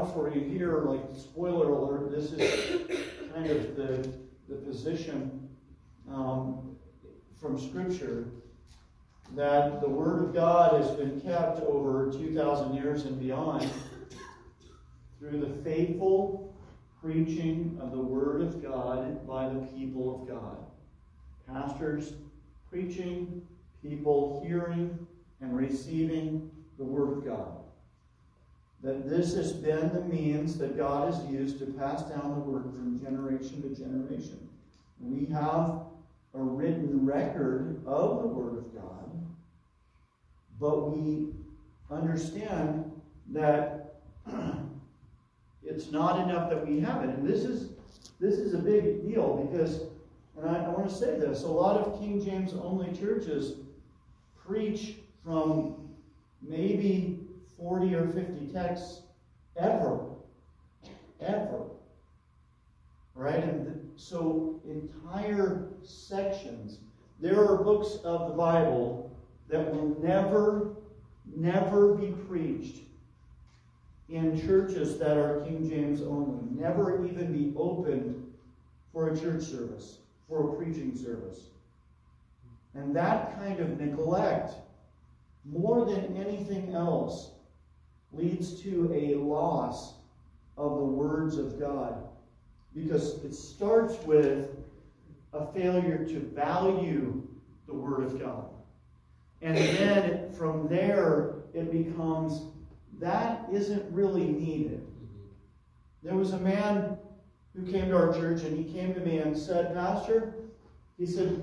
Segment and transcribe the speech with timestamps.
[0.00, 2.90] out for you here, like spoiler alert, this is
[3.34, 4.10] kind of the,
[4.48, 5.48] the position
[6.10, 6.76] um,
[7.38, 8.28] from Scripture
[9.36, 13.70] that the Word of God has been kept over 2,000 years and beyond
[15.18, 16.54] through the faithful
[17.02, 20.56] preaching of the Word of God by the people of God.
[21.46, 22.14] Pastors
[22.70, 23.42] preaching,
[23.82, 25.06] people hearing
[25.42, 27.59] and receiving the Word of God.
[28.82, 32.64] That this has been the means that God has used to pass down the Word
[32.64, 34.48] from generation to generation.
[35.00, 35.82] We have
[36.34, 39.26] a written record of the Word of God,
[40.58, 41.28] but we
[41.90, 42.90] understand
[43.32, 43.96] that
[45.62, 47.10] it's not enough that we have it.
[47.10, 47.70] And this is
[48.20, 49.84] this is a big deal because,
[50.36, 53.54] and I, I want to say this, a lot of King James only churches
[54.36, 55.88] preach from
[56.42, 57.19] maybe
[57.60, 59.02] 40 or 50 texts
[59.56, 60.00] ever.
[61.20, 61.66] Ever.
[63.14, 63.44] Right?
[63.44, 66.78] And so entire sections.
[67.20, 69.14] There are books of the Bible
[69.48, 70.76] that will never,
[71.36, 72.78] never be preached
[74.08, 76.42] in churches that are King James only.
[76.58, 78.32] Never even be opened
[78.92, 79.98] for a church service,
[80.28, 81.40] for a preaching service.
[82.74, 84.54] And that kind of neglect,
[85.44, 87.32] more than anything else,
[88.12, 89.94] leads to a loss
[90.56, 92.06] of the words of God.
[92.74, 94.50] Because it starts with
[95.32, 97.26] a failure to value
[97.66, 98.46] the Word of God.
[99.42, 102.42] And then from there, it becomes
[103.00, 104.86] that isn't really needed.
[106.02, 106.98] There was a man
[107.56, 110.34] who came to our church and he came to me and said, Pastor,
[110.98, 111.42] he said,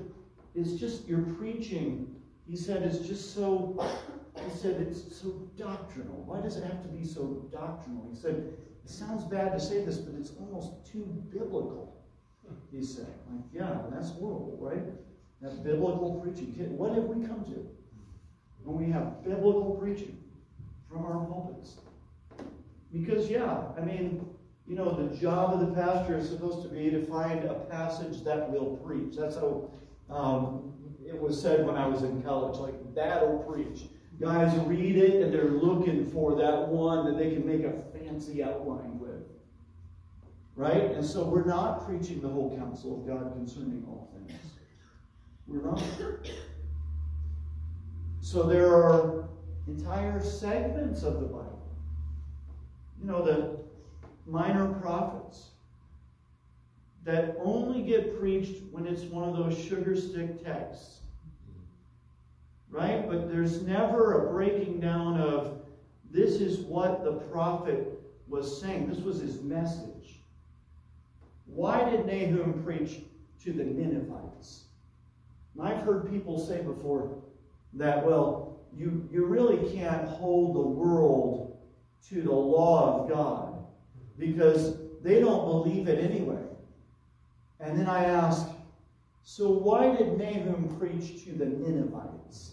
[0.54, 2.14] it's just your preaching.
[2.48, 3.84] He said, it's just so,
[4.44, 6.22] he said, it's so doctrinal.
[6.26, 8.08] Why does it have to be so doctrinal?
[8.10, 8.52] He said,
[8.84, 11.94] it sounds bad to say this, but it's almost too biblical.
[12.70, 14.82] He said, like, yeah, that's horrible, right?
[15.42, 16.54] That biblical preaching.
[16.76, 17.68] What have we come to?
[18.64, 20.18] When we have biblical preaching
[20.88, 21.76] from our pulpits.
[22.92, 24.26] Because, yeah, I mean,
[24.66, 28.22] you know, the job of the pastor is supposed to be to find a passage
[28.24, 29.16] that will preach.
[29.16, 29.70] That's how
[30.10, 30.72] um,
[31.06, 33.82] it was said when I was in college, like, that'll preach.
[34.20, 38.42] Guys read it and they're looking for that one that they can make a fancy
[38.42, 39.22] outline with.
[40.56, 40.90] Right?
[40.90, 44.40] And so we're not preaching the whole counsel of God concerning all things.
[45.46, 45.82] We're not.
[48.20, 49.28] So there are
[49.68, 51.68] entire segments of the Bible.
[53.00, 53.58] You know, the
[54.26, 55.50] minor prophets
[57.04, 60.98] that only get preached when it's one of those sugar stick texts.
[62.70, 63.08] Right?
[63.08, 65.60] But there's never a breaking down of
[66.10, 68.88] this is what the prophet was saying.
[68.88, 70.20] This was his message.
[71.46, 73.00] Why did Nahum preach
[73.44, 74.64] to the Ninevites?
[75.54, 77.22] And I've heard people say before
[77.74, 81.58] that, well, you, you really can't hold the world
[82.10, 83.64] to the law of God
[84.18, 86.42] because they don't believe it anyway.
[87.60, 88.46] And then I ask,
[89.24, 92.52] so why did Nahum preach to the Ninevites?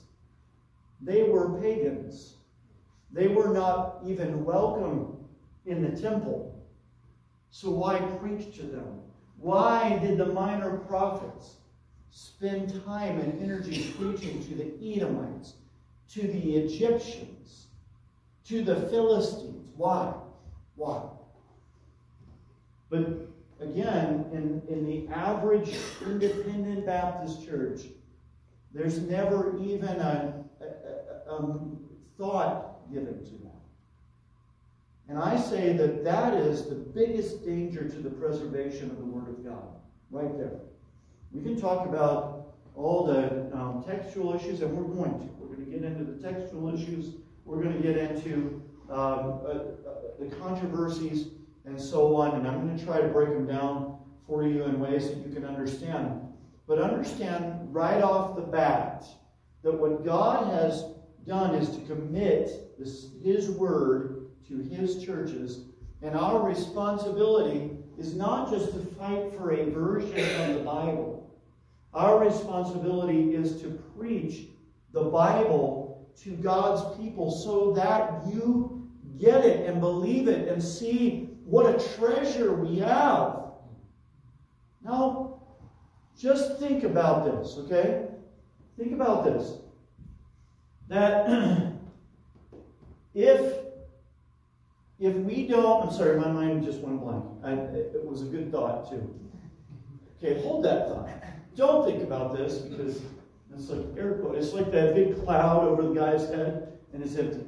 [1.01, 2.35] They were pagans.
[3.11, 5.17] They were not even welcome
[5.65, 6.55] in the temple.
[7.49, 9.01] So why preach to them?
[9.37, 11.55] Why did the minor prophets
[12.11, 15.53] spend time and energy preaching to the Edomites,
[16.09, 17.67] to the Egyptians,
[18.45, 19.69] to the Philistines?
[19.75, 20.13] Why?
[20.75, 21.03] Why?
[22.89, 23.27] But
[23.59, 25.75] again, in, in the average
[26.05, 27.81] independent Baptist church,
[28.73, 30.44] there's never even a,
[31.29, 31.59] a
[32.17, 33.55] thought given to that.
[35.07, 39.29] And I say that that is the biggest danger to the preservation of the Word
[39.29, 39.67] of God,
[40.09, 40.59] right there.
[41.31, 45.25] We can talk about all the um, textual issues, and we're going to.
[45.37, 47.15] We're going to get into the textual issues.
[47.45, 49.73] We're going to get into um, uh, uh,
[50.19, 51.27] the controversies
[51.65, 52.35] and so on.
[52.35, 55.33] And I'm going to try to break them down for you in ways that you
[55.33, 56.21] can understand.
[56.67, 59.05] But understand right off the bat
[59.63, 60.85] that what God has
[61.27, 65.65] done is to commit this, His Word to His churches.
[66.01, 71.35] And our responsibility is not just to fight for a version of the Bible.
[71.93, 74.47] Our responsibility is to preach
[74.91, 78.89] the Bible to God's people so that you
[79.19, 83.45] get it and believe it and see what a treasure we have.
[84.83, 85.41] Now,
[86.17, 88.07] just think about this, okay?
[88.77, 89.59] Think about this.
[90.87, 91.27] That
[93.13, 93.65] if
[94.99, 97.23] if we don't, I'm sorry, my mind just went blank.
[97.43, 99.13] I, it was a good thought, too.
[100.17, 101.09] Okay, hold that thought.
[101.55, 103.01] Don't think about this because
[103.53, 104.35] it's like air quote.
[104.35, 107.45] It's like that big cloud over the guy's head and it's empty.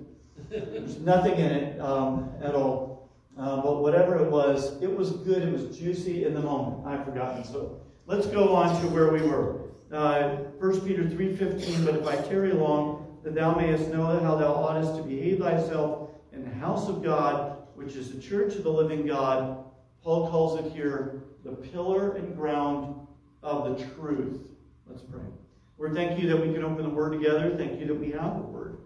[0.50, 3.10] There's nothing in it um, at all.
[3.38, 5.44] Uh, but whatever it was, it was good.
[5.44, 6.86] It was juicy in the moment.
[6.88, 7.44] I've forgotten.
[7.44, 9.62] So let's go on to where we were.
[9.92, 12.97] Uh, 1 Peter 3.15, But if I tarry long,
[13.28, 17.58] that thou mayest know how thou oughtest to behave thyself in the house of God,
[17.76, 19.66] which is the church of the living God.
[20.02, 22.96] Paul calls it here the pillar and ground
[23.44, 24.48] of the truth.
[24.88, 25.26] Let's pray.
[25.78, 27.54] Lord, thank you that we can open the Word together.
[27.58, 28.78] Thank you that we have the Word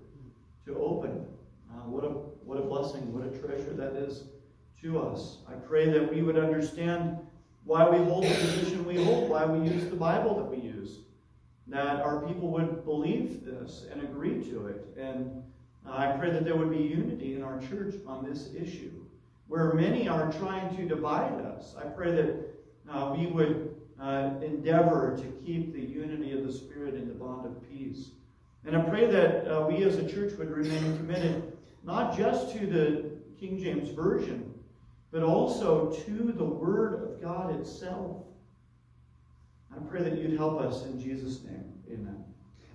[0.66, 1.24] to open.
[1.72, 4.24] Uh, what, a, what a blessing, what a treasure that is
[4.82, 5.38] to us.
[5.48, 7.20] I pray that we would understand
[7.66, 11.02] why we hold the position we hold, why we use the Bible that we use,
[11.72, 14.86] that our people would believe this and agree to it.
[14.98, 15.42] And
[15.86, 18.92] I pray that there would be unity in our church on this issue.
[19.48, 22.36] Where many are trying to divide us, I pray that
[22.90, 27.46] uh, we would uh, endeavor to keep the unity of the Spirit in the bond
[27.46, 28.12] of peace.
[28.66, 32.68] And I pray that uh, we as a church would remain committed not just to
[32.68, 34.54] the King James Version,
[35.12, 38.24] but also to the Word of God itself.
[39.74, 41.64] I pray that you'd help us in Jesus' name.
[41.92, 42.24] Amen.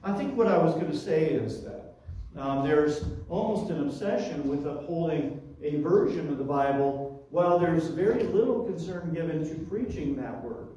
[0.02, 1.94] I think what I was going to say is that
[2.36, 8.24] um, there's almost an obsession with upholding a version of the Bible while there's very
[8.24, 10.68] little concern given to preaching that word.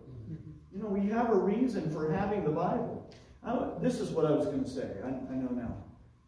[0.73, 3.09] You know, we have a reason for having the Bible.
[3.43, 4.89] I, this is what I was going to say.
[5.03, 5.75] I, I know now.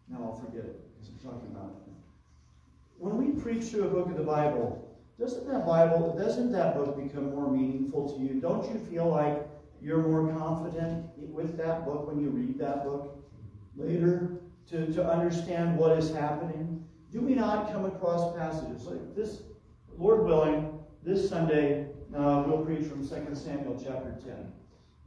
[0.10, 1.94] Now I'll forget it because I'm talking about it.
[2.98, 7.02] When we preach through a book of the Bible, doesn't that Bible, doesn't that book
[7.02, 8.42] become more meaningful to you?
[8.42, 9.48] Don't you feel like
[9.82, 13.18] you're more confident with that book when you read that book
[13.76, 16.86] later to, to understand what is happening?
[17.12, 19.42] Do we not come across passages like this,
[19.98, 24.52] Lord willing, this Sunday uh, we'll preach from 2 Samuel chapter 10.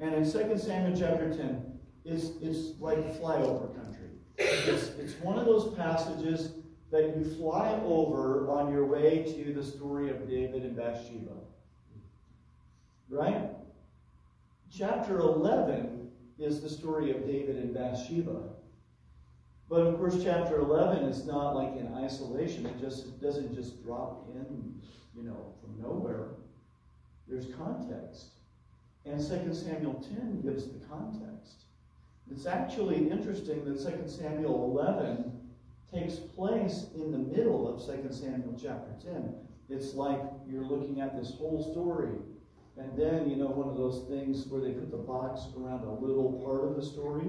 [0.00, 4.08] And in 2 Samuel chapter 10, it's, it's like flyover country.
[4.38, 6.52] It's, it's one of those passages
[6.90, 11.32] that you fly over on your way to the story of David and Bathsheba.
[13.10, 13.50] Right?
[14.76, 18.40] Chapter 11 is the story of David and Bathsheba.
[19.68, 22.66] But of course, chapter 11 is not like in isolation.
[22.66, 24.80] It just it doesn't just drop in,
[25.14, 26.30] you know, from nowhere.
[27.28, 28.30] There's context.
[29.04, 31.66] And 2 Samuel 10 gives the context.
[32.28, 35.40] It's actually interesting that 2 Samuel 11
[35.92, 39.34] takes place in the middle of 2 Samuel chapter 10.
[39.68, 42.16] It's like you're looking at this whole story.
[42.76, 45.92] And then, you know, one of those things where they put the box around a
[45.92, 47.22] little part of the story,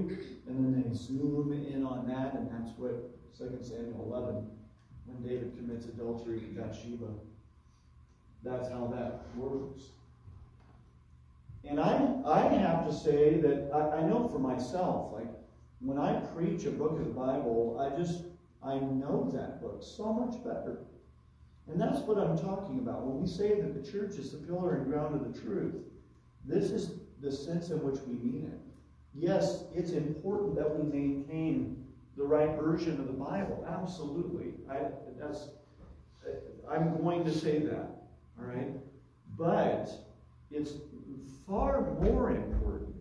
[0.47, 4.49] and then they zoom in on that, and that's what 2 Samuel 11,
[5.05, 7.13] when David commits adultery with Bathsheba.
[8.43, 9.83] That's how that works.
[11.63, 15.27] And I, I have to say that I, I know for myself, like
[15.79, 18.23] when I preach a book of the Bible, I just
[18.63, 20.79] I know that book so much better.
[21.67, 23.05] And that's what I'm talking about.
[23.05, 25.75] When we say that the church is the pillar and ground of the truth,
[26.45, 26.91] this is
[27.21, 28.59] the sense in which we mean it.
[29.15, 31.83] Yes, it's important that we maintain
[32.17, 33.65] the right version of the Bible.
[33.67, 34.53] Absolutely.
[34.69, 34.87] I,
[35.19, 35.49] that's,
[36.69, 37.89] I'm going to say that.
[38.39, 38.73] All right?
[39.37, 39.89] But
[40.51, 40.73] it's
[41.47, 42.95] far more important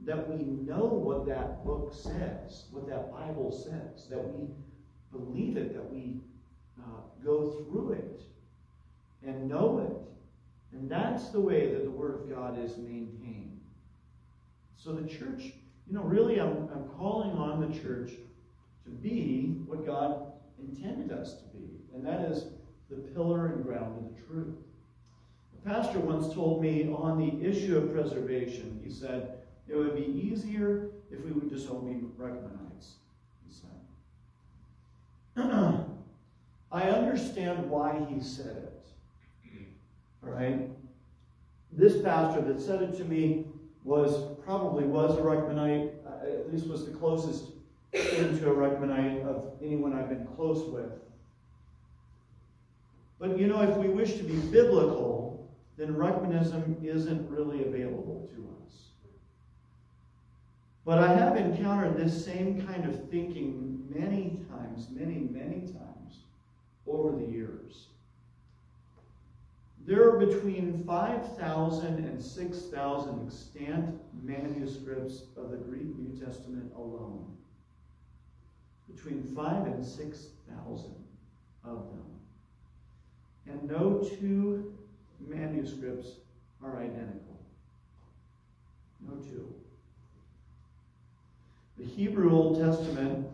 [0.00, 4.48] that we know what that book says, what that Bible says, that we
[5.10, 6.20] believe it, that we
[6.86, 8.22] uh, go through it
[9.26, 10.76] and know it.
[10.76, 13.60] And that's the way that the Word of God is maintained.
[14.76, 15.52] So the church,
[15.86, 18.10] you know, really, I'm, I'm calling on the church
[18.84, 22.46] to be what God intended us to be, and that is
[22.90, 24.54] the pillar and ground of the truth.
[25.54, 29.38] A pastor once told me on the issue of preservation, he said,
[29.68, 32.96] it would be easier if we would just only recognize,
[33.44, 33.70] he said.
[36.72, 38.86] I understand why he said it.
[40.24, 40.68] All right?
[41.72, 43.46] This pastor that said it to me
[43.84, 47.52] was probably was a Ruckmanite, uh, at least was the closest
[47.92, 50.90] to a Ruckmanite of anyone I've been close with.
[53.18, 58.48] But you know, if we wish to be biblical, then Ruckmanism isn't really available to
[58.64, 58.88] us.
[60.84, 65.85] But I have encountered this same kind of thinking many times, many, many times
[66.86, 67.86] over the years.
[69.86, 77.36] There are between 5,000 and 6,000 extant manuscripts of the Greek New Testament alone.
[78.92, 80.94] Between 5 and 6,000
[81.64, 82.02] of them.
[83.48, 84.72] and no two
[85.20, 86.10] manuscripts
[86.62, 87.38] are identical.
[89.06, 89.52] No two.
[91.78, 93.26] The Hebrew Old Testament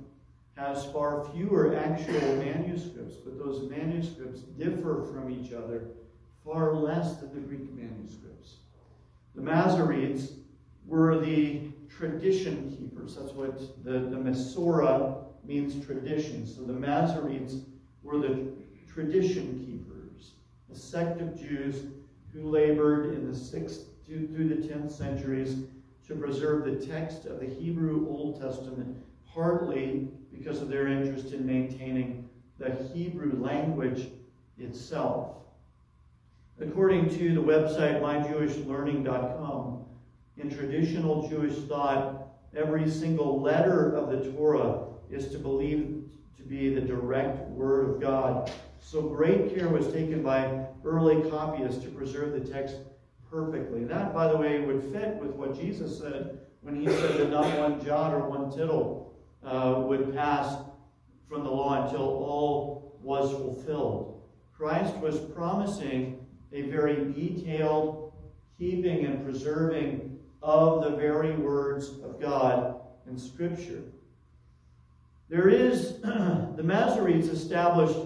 [0.63, 5.89] has far fewer actual manuscripts, but those manuscripts differ from each other
[6.45, 8.57] far less than the Greek manuscripts.
[9.35, 10.35] The Masoretes
[10.87, 13.17] were the tradition keepers.
[13.17, 16.47] That's what the, the Masorah means tradition.
[16.47, 17.65] So the Masoretes
[18.03, 18.53] were the
[18.93, 20.33] tradition keepers,
[20.73, 21.87] a sect of Jews
[22.33, 25.65] who labored in the 6th through the 10th centuries
[26.07, 28.97] to preserve the text of the Hebrew Old Testament,
[29.33, 34.09] partly because of their interest in maintaining the Hebrew language
[34.59, 35.37] itself.
[36.61, 39.85] According to the website myjewishlearning.com,
[40.37, 46.05] in traditional Jewish thought, every single letter of the Torah is to believe
[46.37, 48.51] to be the direct word of God.
[48.81, 52.77] So great care was taken by early copyists to preserve the text
[53.31, 53.85] perfectly.
[53.85, 57.59] That, by the way, would fit with what Jesus said when he said that not
[57.59, 59.02] one jot or one tittle
[59.45, 60.57] uh, would pass
[61.29, 64.23] from the law until all was fulfilled.
[64.57, 68.13] Christ was promising a very detailed
[68.59, 73.83] keeping and preserving of the very words of God in Scripture.
[75.29, 77.99] There is, the Masoretes established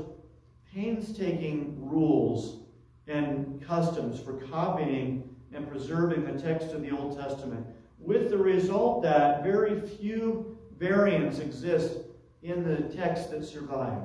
[0.72, 2.60] painstaking rules
[3.08, 7.66] and customs for copying and preserving the text of the Old Testament,
[7.98, 11.98] with the result that very few variants exist
[12.42, 14.02] in the text that survive.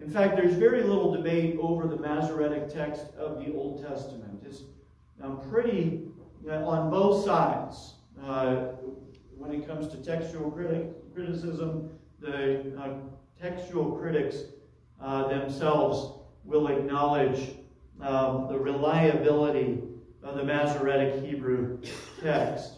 [0.00, 4.42] In fact, there's very little debate over the Masoretic text of the Old Testament.
[4.44, 4.62] It's
[5.22, 6.08] um, pretty
[6.48, 7.94] uh, on both sides.
[8.22, 8.56] Uh,
[9.36, 12.94] when it comes to textual criticism, the uh,
[13.40, 14.36] textual critics
[15.00, 17.56] uh, themselves will acknowledge
[18.00, 19.80] um, the reliability
[20.22, 21.80] of the Masoretic Hebrew
[22.22, 22.72] text.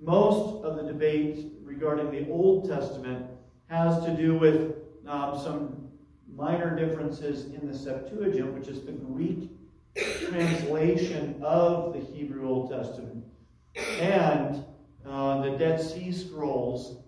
[0.00, 3.26] Most of the debate regarding the Old Testament
[3.68, 5.88] has to do with um, some
[6.34, 9.50] minor differences in the Septuagint, which is the Greek
[9.94, 13.24] translation of the Hebrew Old Testament,
[14.00, 14.64] and
[15.06, 17.02] uh, the Dead Sea Scrolls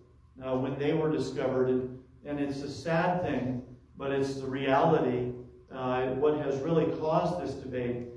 [0.45, 1.89] uh, when they were discovered.
[2.27, 3.63] And it's a sad thing,
[3.97, 5.33] but it's the reality.
[5.73, 8.09] Uh, what has really caused this debate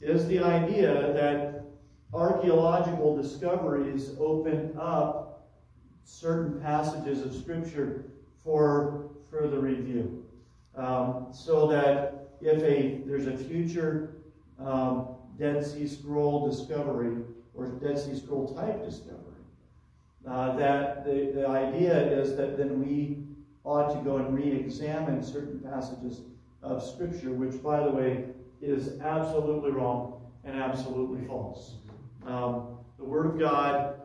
[0.00, 1.64] is the idea that
[2.14, 5.27] archaeological discoveries open up
[6.08, 8.04] certain passages of Scripture
[8.42, 10.24] for further review.
[10.74, 14.14] Um, so that if a there's a future
[14.58, 17.22] um, Dead Sea Scroll discovery
[17.54, 19.18] or Dead Sea Scroll type discovery,
[20.26, 23.18] uh, that the, the idea is that then we
[23.64, 26.22] ought to go and re-examine certain passages
[26.62, 28.24] of Scripture, which, by the way,
[28.62, 31.74] is absolutely wrong and absolutely false.
[32.26, 33.97] Um, the Word of God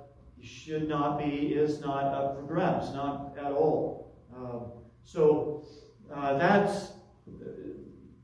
[0.43, 4.13] should not be, is not up for grabs, not at all.
[4.35, 4.65] Um,
[5.03, 5.65] so
[6.13, 6.91] uh, that's,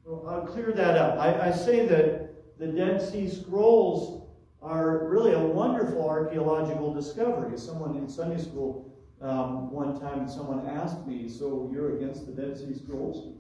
[0.06, 1.20] I'll clear that up.
[1.20, 4.28] I, I say that the Dead Sea Scrolls
[4.62, 7.58] are really a wonderful archaeological discovery.
[7.58, 12.58] Someone in Sunday school um, one time, someone asked me, "So you're against the Dead
[12.58, 13.36] Sea Scrolls?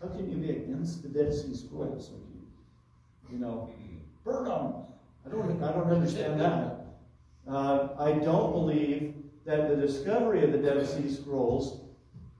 [0.00, 2.10] How can you be against the Dead Sea Scrolls?
[2.10, 3.70] You, you know,
[4.24, 4.74] burn them.
[5.26, 6.79] I don't, I don't understand that.
[7.50, 9.14] Uh, I don't believe
[9.44, 11.80] that the discovery of the Dead Sea Scrolls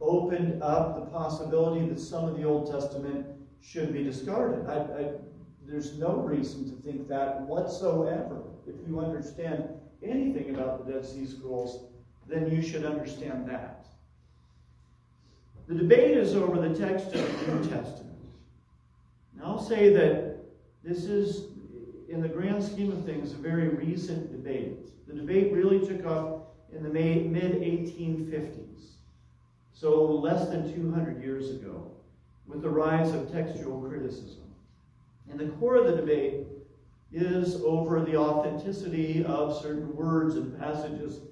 [0.01, 3.27] opened up the possibility that some of the Old Testament
[3.61, 4.67] should be discarded.
[4.69, 5.13] I, I,
[5.67, 8.43] there's no reason to think that whatsoever.
[8.69, 9.65] If you understand
[10.03, 11.87] anything about the Dead Sea Scrolls,
[12.29, 13.87] then you should understand that.
[15.67, 18.19] The debate is over the text of the New Testament.
[19.37, 20.37] Now, I'll say that
[20.85, 21.47] this is,
[22.09, 24.87] in the grand scheme of things, a very recent debate.
[25.11, 28.93] The debate really took off in the mid 1850s,
[29.73, 31.91] so less than 200 years ago,
[32.47, 34.45] with the rise of textual criticism.
[35.29, 36.47] And the core of the debate
[37.13, 41.23] is over the authenticity of certain words and passages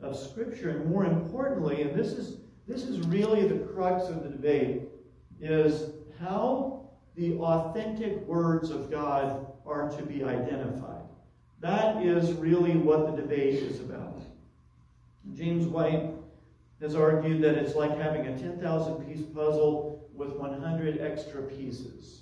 [0.00, 0.70] of Scripture.
[0.70, 2.36] And more importantly, and this is,
[2.68, 4.82] this is really the crux of the debate,
[5.40, 11.03] is how the authentic words of God are to be identified.
[11.64, 14.20] That is really what the debate is about.
[15.32, 16.10] James White
[16.78, 22.20] has argued that it's like having a 10,000 piece puzzle with 100 extra pieces.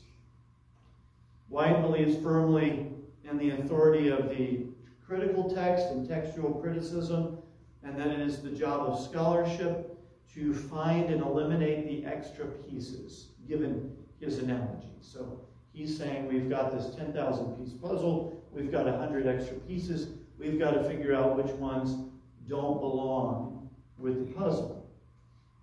[1.49, 2.93] White believes firmly
[3.29, 4.67] in the authority of the
[5.05, 7.39] critical text and textual criticism,
[7.83, 9.99] and that it is the job of scholarship
[10.35, 14.95] to find and eliminate the extra pieces given his analogy.
[15.01, 15.41] So
[15.73, 20.73] he's saying we've got this 10,000 piece puzzle, we've got 100 extra pieces, we've got
[20.73, 22.11] to figure out which ones
[22.49, 24.87] don't belong with the puzzle.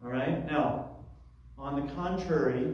[0.03, 0.45] All right?
[0.45, 0.89] Now,
[1.57, 2.73] on the contrary,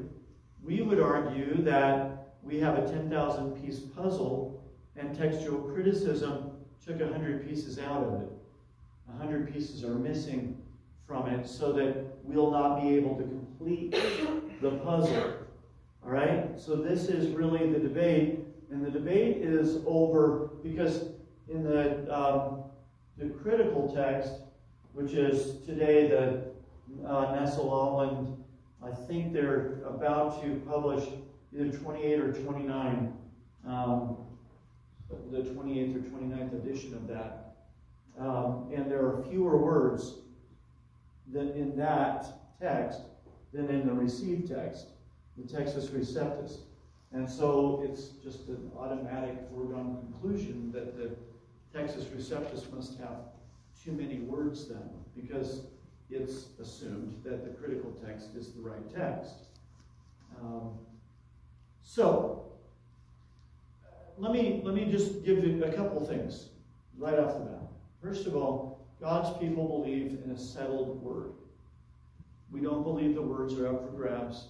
[0.63, 4.63] we would argue that we have a 10,000 piece puzzle
[4.95, 6.51] and textual criticism
[6.85, 8.29] took 100 pieces out of it.
[9.07, 10.57] 100 pieces are missing
[11.07, 13.91] from it so that we'll not be able to complete
[14.61, 15.33] the puzzle.
[16.03, 16.59] All right?
[16.59, 18.44] So this is really the debate.
[18.75, 21.05] And the debate is over because
[21.47, 22.63] in the, um,
[23.17, 24.33] the critical text,
[24.91, 28.35] which is today the uh, Nestle-Aland,
[28.83, 31.07] I think they're about to publish
[31.53, 33.13] either 28 or 29,
[33.65, 34.17] um,
[35.31, 37.55] the 28th or 29th edition of that.
[38.19, 40.15] Um, and there are fewer words
[41.31, 42.27] than in that
[42.59, 42.99] text
[43.53, 44.87] than in the received text,
[45.37, 46.57] the Textus Receptus.
[47.11, 51.15] And so it's just an automatic foregone conclusion that the
[51.77, 53.17] Textus Receptus must have
[53.83, 55.67] too many words then, because
[56.09, 59.33] it's assumed that the critical text is the right text.
[60.41, 60.71] Um,
[61.81, 62.51] so,
[64.17, 66.49] let me, let me just give you a couple things
[66.97, 67.61] right off the bat.
[68.01, 71.33] First of all, God's people believe in a settled word.
[72.51, 74.47] We don't believe the words are up for grabs.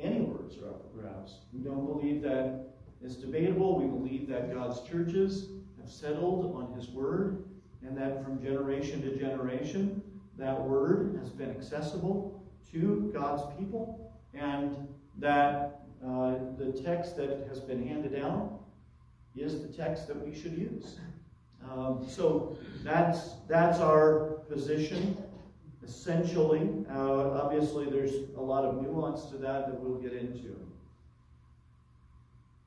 [0.00, 1.38] Any words for grabs.
[1.52, 2.66] We don't believe that
[3.02, 3.78] it's debatable.
[3.78, 5.48] We believe that God's churches
[5.80, 7.44] have settled on His word
[7.86, 10.02] and that from generation to generation,
[10.38, 14.76] that word has been accessible to God's people and
[15.18, 18.58] that uh, the text that has been handed down
[19.36, 20.98] is the text that we should use.
[21.70, 25.16] Um, so that's that's our position.
[25.84, 30.56] Essentially, uh, obviously, there's a lot of nuance to that that we'll get into.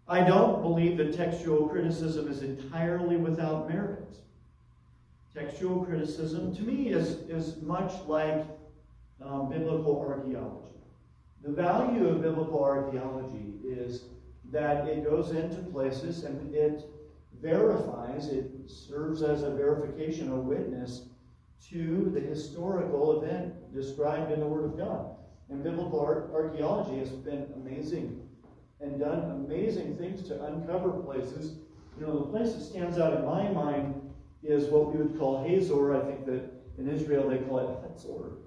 [0.08, 4.18] I don't believe that textual criticism is entirely without merit.
[5.34, 8.46] Textual criticism, to me, is, is much like
[9.24, 10.76] um, biblical archaeology.
[11.44, 14.04] The value of biblical archaeology is
[14.52, 16.84] that it goes into places and it
[17.42, 21.04] verifies, it serves as a verification, a witness
[21.70, 25.16] to the historical event described in the Word of God.
[25.50, 26.00] And biblical
[26.34, 28.22] archaeology has been amazing
[28.82, 31.58] and done amazing things to uncover places.
[32.00, 34.02] You know, the place that stands out in my mind
[34.44, 35.96] is what we would call Hazor.
[35.96, 38.38] I think that in Israel they call it Hazor.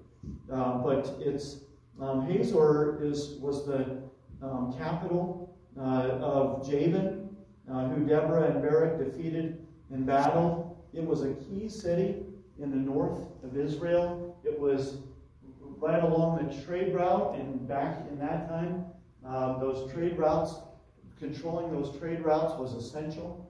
[0.51, 1.61] Um, but it's
[2.01, 4.01] um, Hazor is was the
[4.41, 7.29] um, capital uh, of Jabin,
[7.71, 10.77] uh, who Deborah and Barak defeated in battle.
[10.93, 12.23] It was a key city
[12.61, 14.37] in the north of Israel.
[14.43, 14.97] It was
[15.77, 18.85] right along the trade route, and back in that time,
[19.25, 20.55] um, those trade routes,
[21.17, 23.45] controlling those trade routes was essential.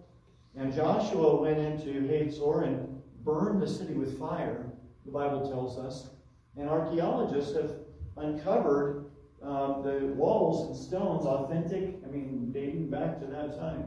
[0.56, 4.66] And Joshua went into Hazor and burned the city with fire,
[5.06, 6.10] the Bible tells us.
[6.58, 7.72] And archaeologists have
[8.18, 9.06] uncovered
[9.42, 13.86] um, the walls and stones, authentic, I mean, dating back to that time,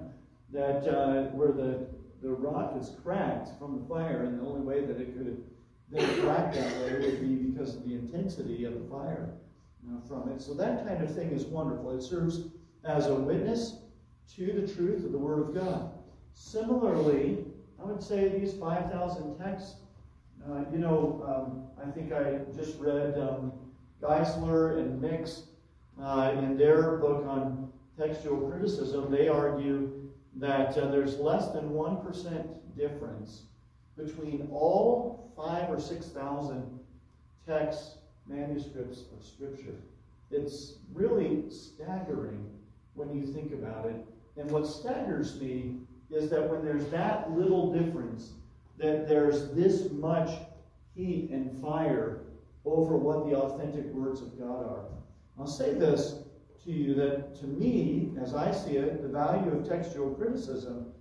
[0.52, 1.86] that uh, the,
[2.22, 5.36] the rock is cracked from the fire, and the only way that it could have
[5.90, 9.30] been cracked that way would be because of the intensity of the fire
[9.88, 10.40] uh, from it.
[10.40, 11.90] So that kind of thing is wonderful.
[11.90, 12.42] It serves
[12.84, 13.78] as a witness
[14.36, 15.90] to the truth of the Word of God.
[16.32, 17.44] Similarly,
[17.80, 19.74] I would say these 5,000 texts,
[20.48, 23.52] uh, you know, um, I think I just read um,
[24.00, 25.42] Geisler and Nix
[26.00, 30.01] uh, in their book on textual criticism, they argue
[30.36, 33.42] that uh, there's less than 1% difference
[33.96, 36.78] between all five or 6,000
[37.46, 39.76] texts, manuscripts of Scripture.
[40.30, 42.48] It's really staggering
[42.94, 43.96] when you think about it.
[44.36, 45.76] And what staggers me
[46.10, 48.32] is that when there's that little difference,
[48.78, 50.30] that there's this much
[50.94, 52.20] heat and fire
[52.64, 54.84] over what the authentic words of God are.
[55.38, 56.21] I'll say this
[56.64, 60.92] to you that to me, as I see it, the value of textual criticism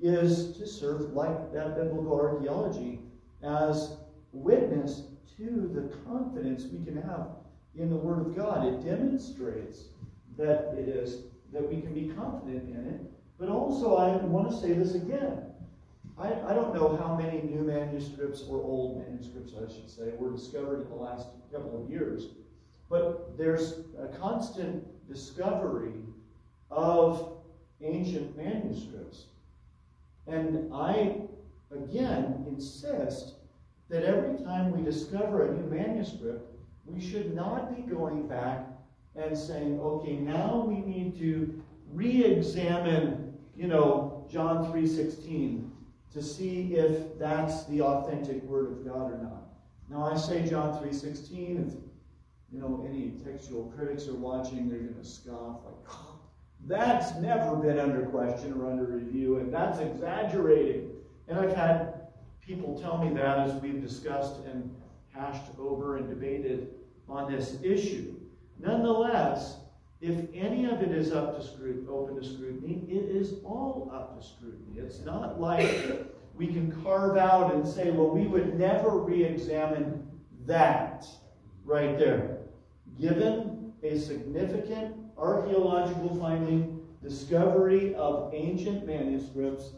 [0.00, 3.00] is to serve like that biblical archaeology
[3.42, 3.96] as
[4.32, 5.02] witness
[5.36, 7.28] to the confidence we can have
[7.74, 8.66] in the Word of God.
[8.66, 9.84] It demonstrates
[10.36, 13.00] that it is that we can be confident in it.
[13.38, 15.42] But also, I want to say this again.
[16.18, 20.32] I, I don't know how many new manuscripts or old manuscripts, I should say, were
[20.32, 22.26] discovered in the last couple of years.
[22.90, 25.94] But there's a constant discovery
[26.70, 27.38] of
[27.80, 29.24] ancient manuscripts.
[30.26, 31.16] And I,
[31.70, 33.34] again, insist
[33.88, 38.66] that every time we discover a new manuscript, we should not be going back
[39.16, 45.70] and saying, okay, now we need to re-examine, you know, John 3.16
[46.12, 49.48] to see if that's the authentic word of God or not.
[49.90, 51.74] Now I say John 3.16, if
[52.52, 56.18] you know any textual critics are watching, they're going to scoff like, oh,
[56.66, 60.90] that's never been under question or under review, and that's exaggerating.
[61.28, 61.94] And I've had
[62.40, 64.74] people tell me that as we've discussed and
[65.12, 66.68] hashed over and debated
[67.08, 68.14] on this issue.
[68.58, 69.58] Nonetheless,
[70.00, 74.18] if any of it is up to scrutiny, open to scrutiny, it is all up
[74.18, 74.78] to scrutiny.
[74.78, 80.08] It's not like we can carve out and say, well, we would never re examine
[80.46, 81.06] that
[81.64, 82.37] right there.
[83.00, 89.72] Given a significant archaeological finding, discovery of ancient manuscripts,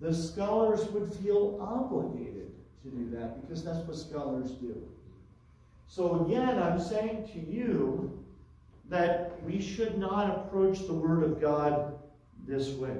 [0.00, 2.50] the scholars would feel obligated
[2.82, 4.82] to do that because that's what scholars do.
[5.86, 8.24] So, again, I'm saying to you
[8.88, 11.94] that we should not approach the Word of God
[12.46, 12.96] this way.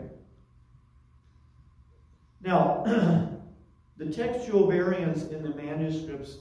[2.43, 2.85] Now,
[3.97, 6.39] the textual variants in the manuscripts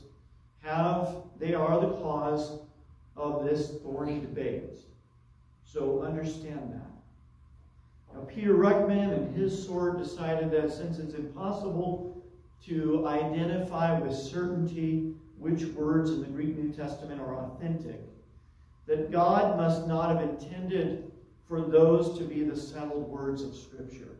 [0.62, 2.60] have, they are the cause
[3.15, 4.80] of this thorny debate.
[5.63, 8.13] So understand that.
[8.13, 12.21] Now, Peter Ruckman and his sword decided that since it's impossible
[12.65, 18.02] to identify with certainty which words in the Greek New Testament are authentic,
[18.86, 21.12] that God must not have intended
[21.47, 24.17] for those to be the settled words of Scripture.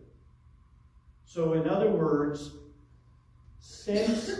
[1.26, 2.52] So, in other words,
[3.60, 4.32] since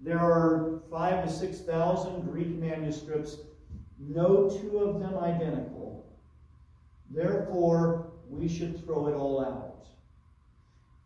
[0.00, 3.38] there are five to six thousand Greek manuscripts,
[3.98, 6.06] no two of them identical.
[7.10, 9.86] Therefore, we should throw it all out.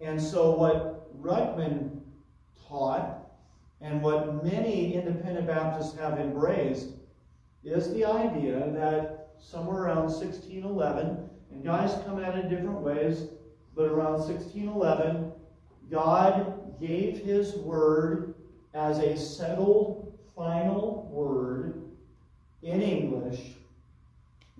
[0.00, 2.00] And so, what Ruckman
[2.68, 3.30] taught,
[3.80, 6.90] and what many independent Baptists have embraced,
[7.64, 13.28] is the idea that somewhere around 1611, and guys come at it different ways,
[13.74, 15.32] but around 1611,
[15.90, 18.34] God gave his word
[18.74, 21.87] as a settled final word
[22.62, 23.40] in English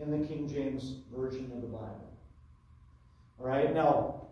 [0.00, 2.12] in the King James Version of the Bible.
[3.40, 4.26] All right, now,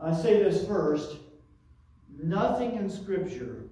[0.00, 1.16] I say this first.
[2.22, 3.64] Nothing in Scripture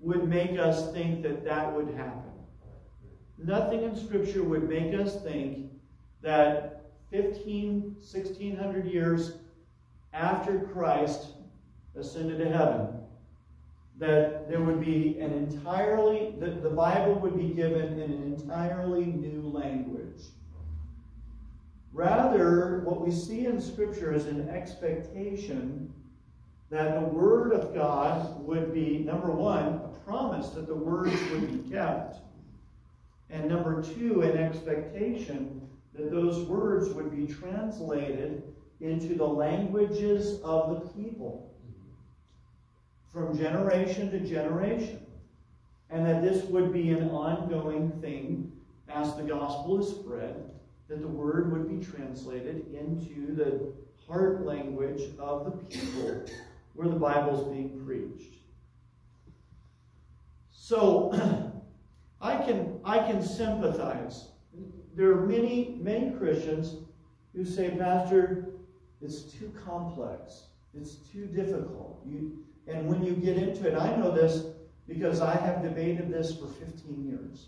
[0.00, 2.22] would make us think that that would happen.
[3.38, 5.70] Nothing in Scripture would make us think
[6.22, 9.38] that 15, 1600 years
[10.12, 11.28] after Christ
[11.94, 12.88] ascended to heaven,
[13.98, 19.06] that there would be an entirely, that the Bible would be given in an entirely
[19.06, 20.22] new language.
[21.92, 25.92] Rather, what we see in Scripture is an expectation
[26.68, 31.64] that the Word of God would be, number one, a promise that the words would
[31.64, 32.18] be kept,
[33.30, 35.62] and number two, an expectation
[35.94, 38.42] that those words would be translated
[38.80, 41.45] into the languages of the people
[43.16, 45.00] from generation to generation.
[45.88, 48.52] And that this would be an ongoing thing
[48.90, 50.50] as the gospel is spread,
[50.88, 53.72] that the word would be translated into the
[54.06, 56.26] heart language of the people
[56.74, 58.34] where the Bible is being preached.
[60.50, 61.10] So
[62.20, 64.28] I can I can sympathize
[64.94, 66.76] there are many, many Christians
[67.34, 68.48] who say, Pastor,
[69.00, 70.48] it's too complex.
[70.74, 72.00] It's too difficult.
[72.06, 74.44] You, and when you get into it, I know this
[74.88, 77.46] because I have debated this for 15 years.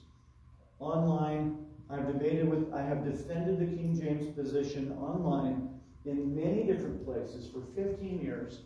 [0.80, 1.56] Online,
[1.90, 5.68] I've debated with, I have defended the King James position online
[6.04, 8.60] in many different places for 15 years.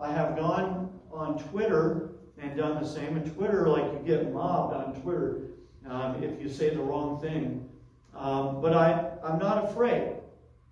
[0.00, 3.16] I have gone on Twitter and done the same.
[3.16, 5.42] And Twitter, like you get mobbed on Twitter
[5.88, 7.68] um, if you say the wrong thing.
[8.16, 10.14] Um, but I, I'm not afraid.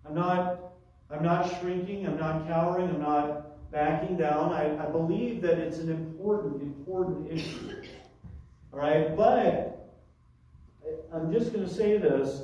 [0.06, 0.72] I'm not,
[1.10, 2.06] I'm not shrinking.
[2.06, 2.88] I'm not cowering.
[2.88, 4.52] I'm not backing down.
[4.52, 7.82] I, I believe that it's an important, important issue.
[8.72, 9.16] All right?
[9.16, 9.92] But
[11.12, 12.42] I'm just going to say this.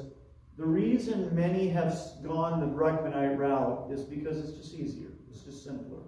[0.57, 5.09] The reason many have gone the Ruckmanite route is because it's just easier.
[5.31, 5.99] It's just simpler.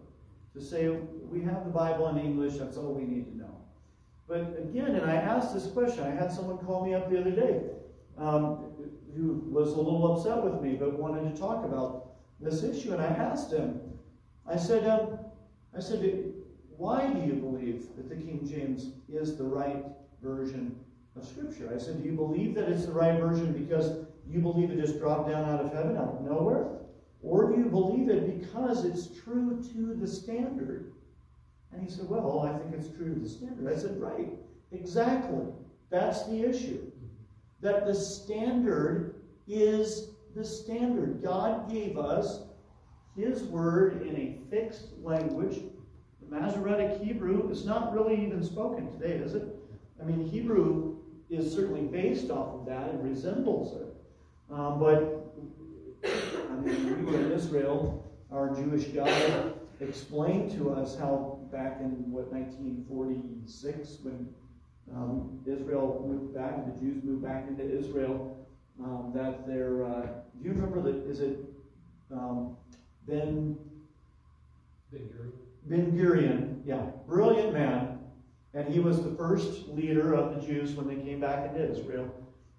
[0.54, 3.58] To say, we have the Bible in English, that's all we need to know.
[4.26, 7.30] But again, and I asked this question, I had someone call me up the other
[7.30, 7.62] day
[8.18, 8.72] um,
[9.14, 12.92] who was a little upset with me but wanted to talk about this issue.
[12.92, 13.80] And I asked him,
[14.50, 15.18] I said, um,
[15.76, 16.32] I said,
[16.76, 19.84] why do you believe that the King James is the right
[20.22, 20.76] version
[21.16, 21.70] of Scripture?
[21.74, 24.98] I said, do you believe that it's the right version because you believe it just
[24.98, 26.66] dropped down out of heaven, out of nowhere?
[27.22, 30.92] Or do you believe it because it's true to the standard?
[31.72, 33.72] And he said, Well, I think it's true to the standard.
[33.72, 34.30] I said, Right,
[34.72, 35.46] exactly.
[35.90, 36.90] That's the issue.
[37.60, 39.16] that the standard
[39.48, 41.22] is the standard.
[41.22, 42.42] God gave us
[43.18, 45.60] His word in a fixed language.
[46.22, 49.42] The Masoretic Hebrew is not really even spoken today, is it?
[50.00, 54.54] I mean, Hebrew is certainly based off of that and resembles it.
[54.54, 55.34] Um, but
[56.04, 58.08] I mean, we were in Israel.
[58.30, 64.28] Our Jewish guide explained to us how back in what 1946, when
[64.94, 68.46] um, Israel moved back, the Jews moved back into Israel,
[68.80, 70.02] um, that their uh,
[70.40, 71.04] do you remember that?
[71.10, 71.38] Is it
[72.12, 72.56] um,
[73.08, 73.56] Ben
[75.66, 76.62] Ben Gurion?
[76.64, 77.98] Yeah, brilliant man,
[78.54, 82.08] and he was the first leader of the Jews when they came back into Israel.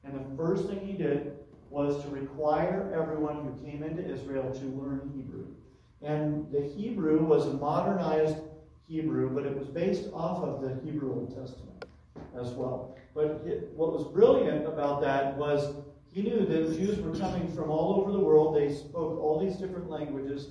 [0.03, 1.33] And the first thing he did
[1.69, 5.45] was to require everyone who came into Israel to learn Hebrew.
[6.01, 8.37] And the Hebrew was a modernized
[8.87, 11.85] Hebrew, but it was based off of the Hebrew Old Testament
[12.39, 12.95] as well.
[13.13, 15.75] But it, what was brilliant about that was
[16.11, 18.55] he knew that Jews were coming from all over the world.
[18.55, 20.49] They spoke all these different languages.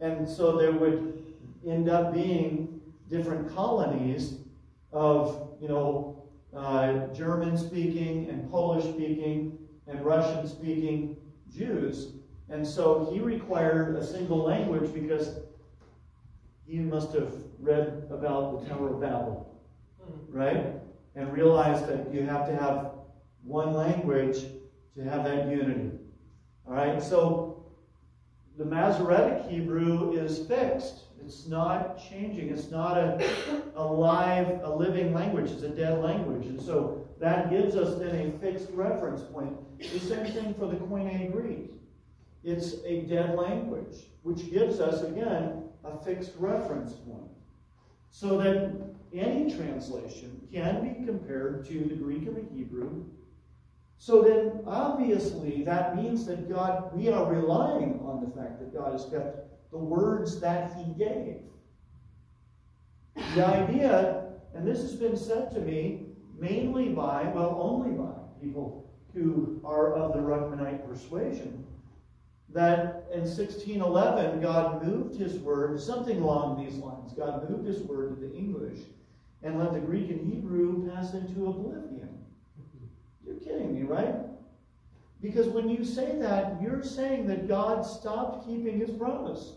[0.00, 1.22] And so there would
[1.66, 4.36] end up being different colonies
[4.92, 6.22] of, you know,
[6.56, 11.16] uh, German speaking and Polish speaking and Russian speaking
[11.52, 12.12] Jews.
[12.48, 15.40] And so he required a single language because
[16.66, 19.60] he must have read about the Tower of Babel,
[20.28, 20.66] right?
[21.16, 22.92] And realized that you have to have
[23.42, 24.44] one language
[25.02, 25.90] to have that unity.
[26.66, 27.64] All right, so
[28.58, 31.04] the Masoretic Hebrew is fixed.
[31.24, 32.50] It's not changing.
[32.50, 33.20] It's not a,
[33.76, 35.50] a live, a living language.
[35.50, 36.46] It's a dead language.
[36.46, 39.56] And so that gives us then a fixed reference point.
[39.78, 41.72] The same thing for the Koine Greek.
[42.42, 47.28] It's a dead language, which gives us, again, a fixed reference point.
[48.10, 48.72] So that
[49.14, 53.04] any translation can be compared to the Greek and the Hebrew
[54.02, 58.92] so then, obviously, that means that God, we are relying on the fact that God
[58.92, 61.36] has kept the words that He gave.
[63.34, 66.06] The idea, and this has been said to me
[66.38, 71.66] mainly by, well, only by people who are of the Ruckmanite persuasion,
[72.54, 77.12] that in 1611 God moved His word, something along these lines.
[77.12, 78.78] God moved His word to the English
[79.42, 81.99] and let the Greek and Hebrew pass into oblivion.
[83.50, 84.14] Kidding me, right?
[85.20, 89.54] Because when you say that, you're saying that God stopped keeping his promise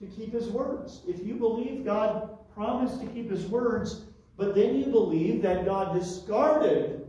[0.00, 1.02] to keep his words.
[1.08, 4.04] If you believe God promised to keep his words,
[4.36, 7.06] but then you believe that God discarded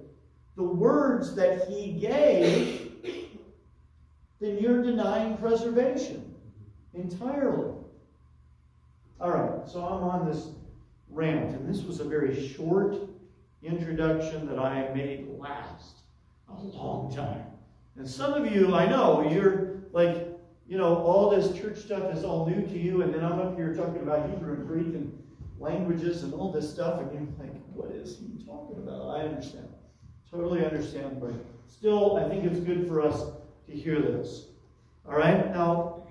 [0.56, 2.92] the words that he gave,
[4.42, 6.34] then you're denying preservation
[6.94, 7.74] entirely.
[9.22, 10.48] All right, so I'm on this
[11.10, 12.96] rant, and this was a very short
[13.62, 16.00] introduction that I made last
[16.50, 17.46] a long time.
[17.96, 20.28] And some of you, I know, you're like,
[20.68, 23.56] you know, all this church stuff is all new to you, and then I'm up
[23.56, 25.24] here talking about Hebrew and Greek and
[25.60, 29.18] languages and all this stuff, and you're like, what is he talking about?
[29.18, 29.68] I understand.
[30.32, 31.34] Totally understand, but
[31.68, 33.24] still, I think it's good for us
[33.68, 34.46] to hear this.
[35.08, 35.52] All right?
[35.52, 36.04] Now,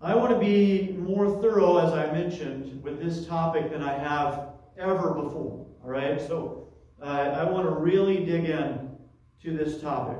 [0.00, 4.48] I want to be more thorough, as I mentioned, with this topic than I have
[4.78, 5.66] ever before.
[5.82, 6.20] All right?
[6.20, 6.63] So
[7.04, 8.96] uh, I want to really dig in
[9.42, 10.18] to this topic.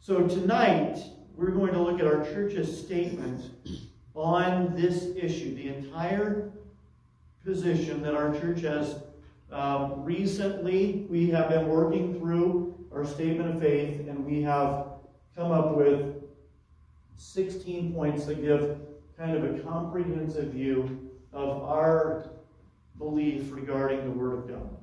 [0.00, 0.98] So tonight,
[1.36, 3.50] we're going to look at our church's statement
[4.14, 6.50] on this issue, the entire
[7.44, 8.96] position that our church has
[9.52, 14.86] um, recently, we have been working through our statement of faith, and we have
[15.36, 16.22] come up with
[17.16, 18.78] 16 points that give
[19.16, 22.30] kind of a comprehensive view of our
[22.98, 24.77] belief regarding the Word of God.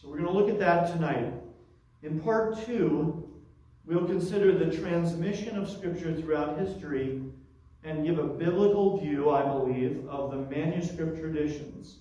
[0.00, 1.32] So we're going to look at that tonight.
[2.02, 3.26] In part two,
[3.86, 7.22] we'll consider the transmission of Scripture throughout history
[7.82, 11.96] and give a biblical view, I believe, of the manuscript traditions.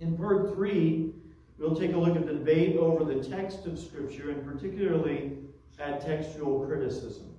[0.00, 1.14] In part three,
[1.58, 5.38] we'll take a look at the debate over the text of Scripture and particularly
[5.78, 7.34] at textual criticism.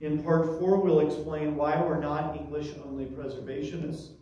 [0.00, 4.12] In part four, we'll explain why we're not English only preservationists.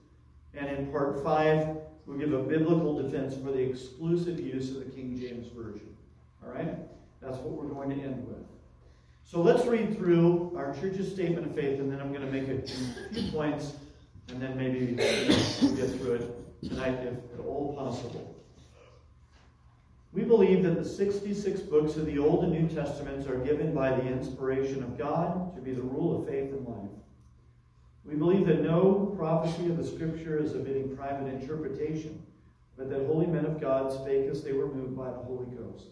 [0.55, 1.77] And in part five,
[2.09, 5.95] we'll give a biblical defense for the exclusive use of the King James Version.
[6.43, 6.75] All right?
[7.21, 8.39] That's what we're going to end with.
[9.25, 12.49] So let's read through our church's statement of faith, and then I'm going to make
[12.49, 12.67] a
[13.13, 13.75] few points,
[14.29, 14.95] and then maybe
[15.61, 18.35] we'll get through it tonight if at all possible.
[20.15, 23.91] We believe that the 66 books of the Old and New Testaments are given by
[23.91, 26.89] the inspiration of God to be the rule of faith and life.
[28.09, 32.23] We believe that no prophecy of the Scripture is of any private interpretation,
[32.79, 35.89] but that holy men of God spake as they were moved by the Holy Ghost.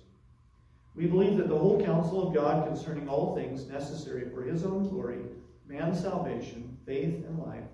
[0.95, 4.89] We believe that the whole counsel of God concerning all things necessary for his own
[4.89, 5.19] glory,
[5.69, 7.65] man's salvation, faith, and life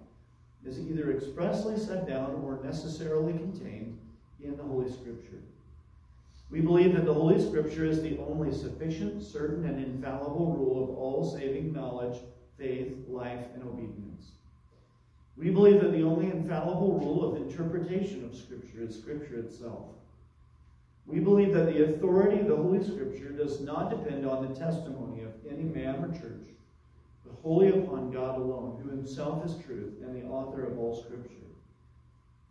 [0.66, 3.96] is either expressly set down or necessarily contained
[4.42, 5.38] in the Holy Scripture.
[6.50, 10.98] We believe that the Holy Scripture is the only sufficient, certain, and infallible rule of
[10.98, 11.24] all
[12.62, 14.30] faith, life, and obedience.
[15.36, 19.86] We believe that the only infallible rule of interpretation of Scripture is Scripture itself.
[21.04, 25.24] We believe that the authority of the Holy Scripture does not depend on the testimony
[25.24, 26.46] of any man or church,
[27.26, 31.28] but wholly upon God alone, who himself is truth and the author of all Scripture,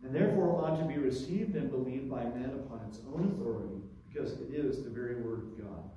[0.04, 3.80] and therefore ought to be received and believed by men upon its own authority,
[4.12, 5.90] because it is the very Word of God.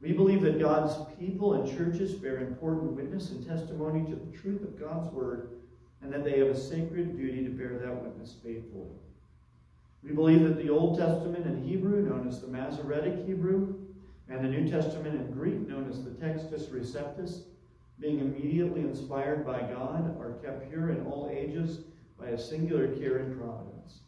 [0.00, 4.62] We believe that God's people and churches bear important witness and testimony to the truth
[4.62, 5.50] of God's Word,
[6.02, 8.94] and that they have a sacred duty to bear that witness faithfully.
[10.04, 13.74] We believe that the Old Testament in Hebrew, known as the Masoretic Hebrew,
[14.28, 17.42] and the New Testament in Greek, known as the Textus Receptus,
[17.98, 21.80] being immediately inspired by God, are kept pure in all ages
[22.16, 23.98] by a singular care and providence.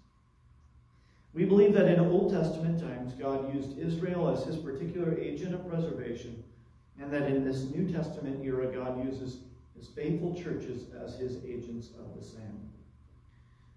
[1.32, 5.68] We believe that in Old Testament times, God used Israel as his particular agent of
[5.68, 6.42] preservation,
[7.00, 9.38] and that in this New Testament era, God uses
[9.76, 12.70] his faithful churches as his agents of the same.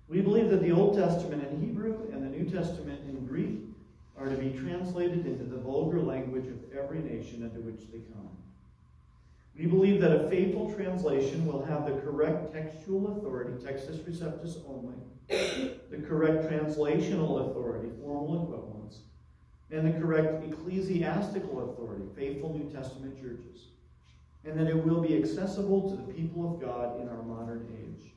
[0.07, 3.59] We believe that the Old Testament in Hebrew and the New Testament in Greek
[4.17, 8.29] are to be translated into the vulgar language of every nation into which they come.
[9.57, 14.95] We believe that a faithful translation will have the correct textual authority, Textus Receptus only,
[15.29, 18.99] the correct translational authority, formal equivalence,
[19.69, 23.67] and the correct ecclesiastical authority, faithful New Testament churches,
[24.43, 28.11] and that it will be accessible to the people of God in our modern age.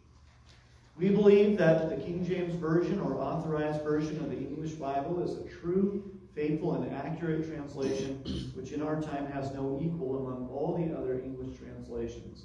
[0.98, 5.36] We believe that the King James Version or authorized version of the English Bible is
[5.36, 8.22] a true, faithful, and accurate translation,
[8.54, 12.44] which in our time has no equal among all the other English translations,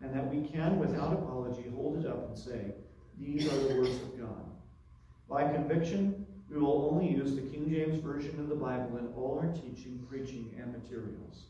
[0.00, 2.72] and that we can, without apology, hold it up and say,
[3.18, 4.46] These are the words of God.
[5.28, 9.38] By conviction, we will only use the King James Version of the Bible in all
[9.42, 11.46] our teaching, preaching, and materials.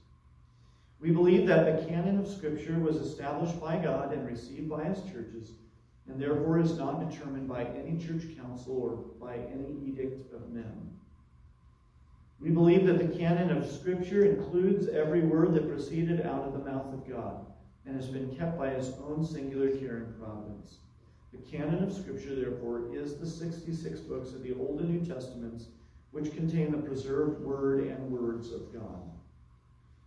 [0.99, 5.03] We believe that the canon of Scripture was established by God and received by His
[5.03, 5.51] churches
[6.09, 10.92] and therefore is not determined by any church council or by any edict of men.
[12.43, 16.71] We believe that the canon of Scripture includes every word that proceeded out of the
[16.71, 17.47] mouth of God
[17.87, 20.79] and has been kept by his own singular care and providence.
[21.33, 25.69] The canon of Scripture, therefore, is the 66 books of the Old and New Testaments,
[26.11, 29.01] which contain the preserved word and words of God.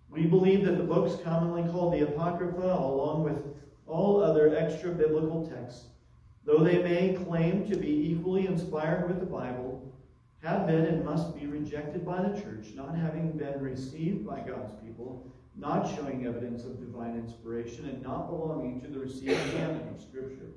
[0.10, 3.41] We believe that the books commonly called the Apocrypha, along with
[3.88, 5.86] all other extra biblical texts,
[6.43, 9.74] though they may claim to be equally inspired with the Bible,
[10.45, 14.71] have been and must be rejected by the church, not having been received by God's
[14.86, 19.99] people, not showing evidence of divine inspiration, and not belonging to the received canon of
[19.99, 20.51] Scripture.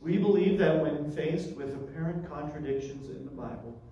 [0.00, 3.82] We believe that when faced with apparent contradictions in the Bible,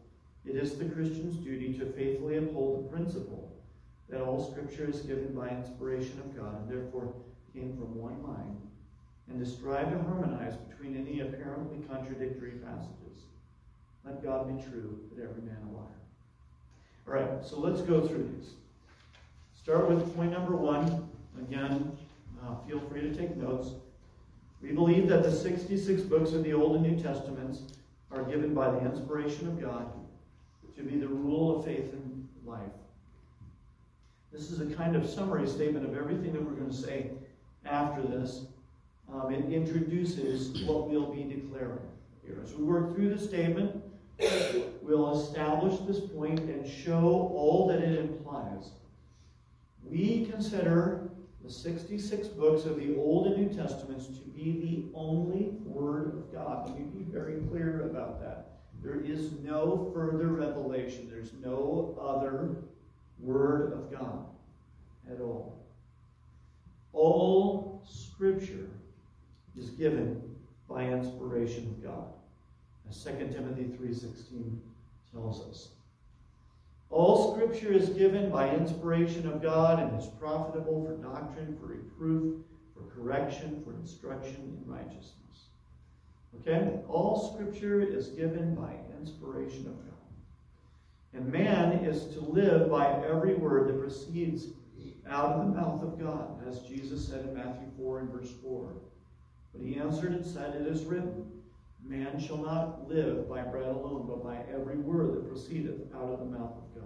[0.45, 3.51] it is the Christian's duty to faithfully uphold the principle
[4.09, 7.13] that all Scripture is given by inspiration of God, and therefore
[7.53, 8.61] came from one mind,
[9.29, 13.25] and to strive to harmonize between any apparently contradictory passages.
[14.05, 15.85] Let God be true, but every man a liar.
[17.07, 18.51] All right, so let's go through these.
[19.57, 21.09] Start with point number one.
[21.39, 21.97] Again,
[22.43, 23.71] uh, feel free to take notes.
[24.63, 27.63] We believe that the 66 books of the Old and New Testaments
[28.11, 29.91] are given by the inspiration of God
[30.77, 32.61] to be the rule of faith and life.
[34.33, 37.11] This is a kind of summary statement of everything that we're going to say
[37.65, 38.47] after this.
[39.13, 41.79] Um, it introduces what we'll be declaring
[42.25, 42.39] here.
[42.43, 43.83] As we work through the statement,
[44.83, 48.71] we'll establish this point and show all that it implies.
[49.83, 51.11] We consider
[51.43, 54.61] the 66 books of the Old and New Testaments to be
[54.93, 56.69] the only Word of God.
[56.69, 58.53] Let me be very clear about that.
[58.83, 62.57] There is no further revelation, there's no other
[63.19, 64.27] Word of God
[65.11, 65.65] at all.
[66.93, 68.71] All Scripture
[69.57, 70.23] is given
[70.69, 72.07] by inspiration of God,
[72.89, 74.59] as 2 Timothy 3.16
[75.13, 75.69] tells us.
[76.91, 82.45] All Scripture is given by inspiration of God and is profitable for doctrine, for reproof,
[82.75, 85.49] for correction, for instruction in righteousness.
[86.41, 86.79] Okay?
[86.89, 89.95] All Scripture is given by inspiration of God.
[91.15, 94.47] And man is to live by every word that proceeds
[95.09, 98.73] out of the mouth of God, as Jesus said in Matthew 4 and verse 4.
[99.53, 101.27] But he answered and said, It is written,
[101.87, 106.19] Man shall not live by bread alone, but by every word that proceedeth out of
[106.19, 106.85] the mouth of God.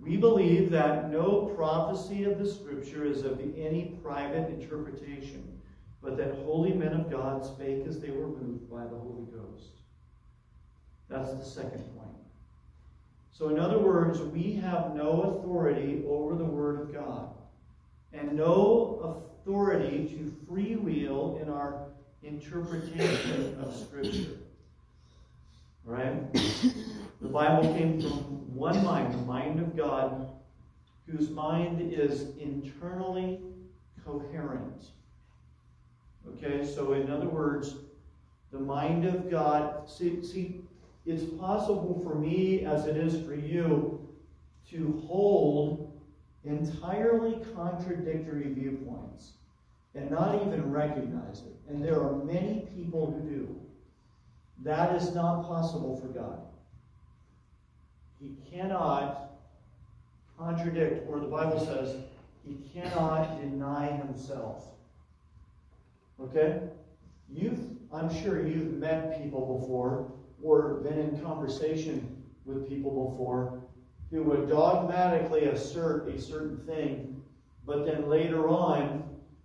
[0.00, 5.60] We believe that no prophecy of the Scripture is of any private interpretation,
[6.02, 9.70] but that holy men of God spake as they were moved by the Holy Ghost.
[11.08, 12.04] That's the second point.
[13.32, 17.30] So, in other words, we have no authority over the Word of God
[18.12, 21.83] and no authority to freewheel in our
[22.24, 24.38] interpretation of Scripture.
[25.84, 26.32] Right?
[27.20, 30.28] The Bible came from one mind, the mind of God,
[31.06, 33.40] whose mind is internally
[34.04, 34.86] coherent.
[36.28, 37.76] Okay, so in other words,
[38.52, 39.88] the mind of God.
[39.88, 40.60] See, see,
[41.04, 44.00] it's possible for me, as it is for you,
[44.70, 45.92] to hold
[46.44, 49.32] entirely contradictory viewpoints
[49.94, 51.54] and not even recognize it.
[51.68, 53.60] And there are many people who do.
[54.62, 56.40] That is not possible for God.
[58.20, 59.32] He cannot
[60.38, 61.96] contradict, or the Bible says,
[62.46, 64.64] he cannot deny himself.
[66.20, 66.60] Okay?
[67.30, 67.60] You've,
[67.92, 70.10] I'm sure you've met people before
[70.42, 73.60] or been in conversation with people before
[74.10, 77.22] who would dogmatically assert a certain thing,
[77.66, 79.02] but then later on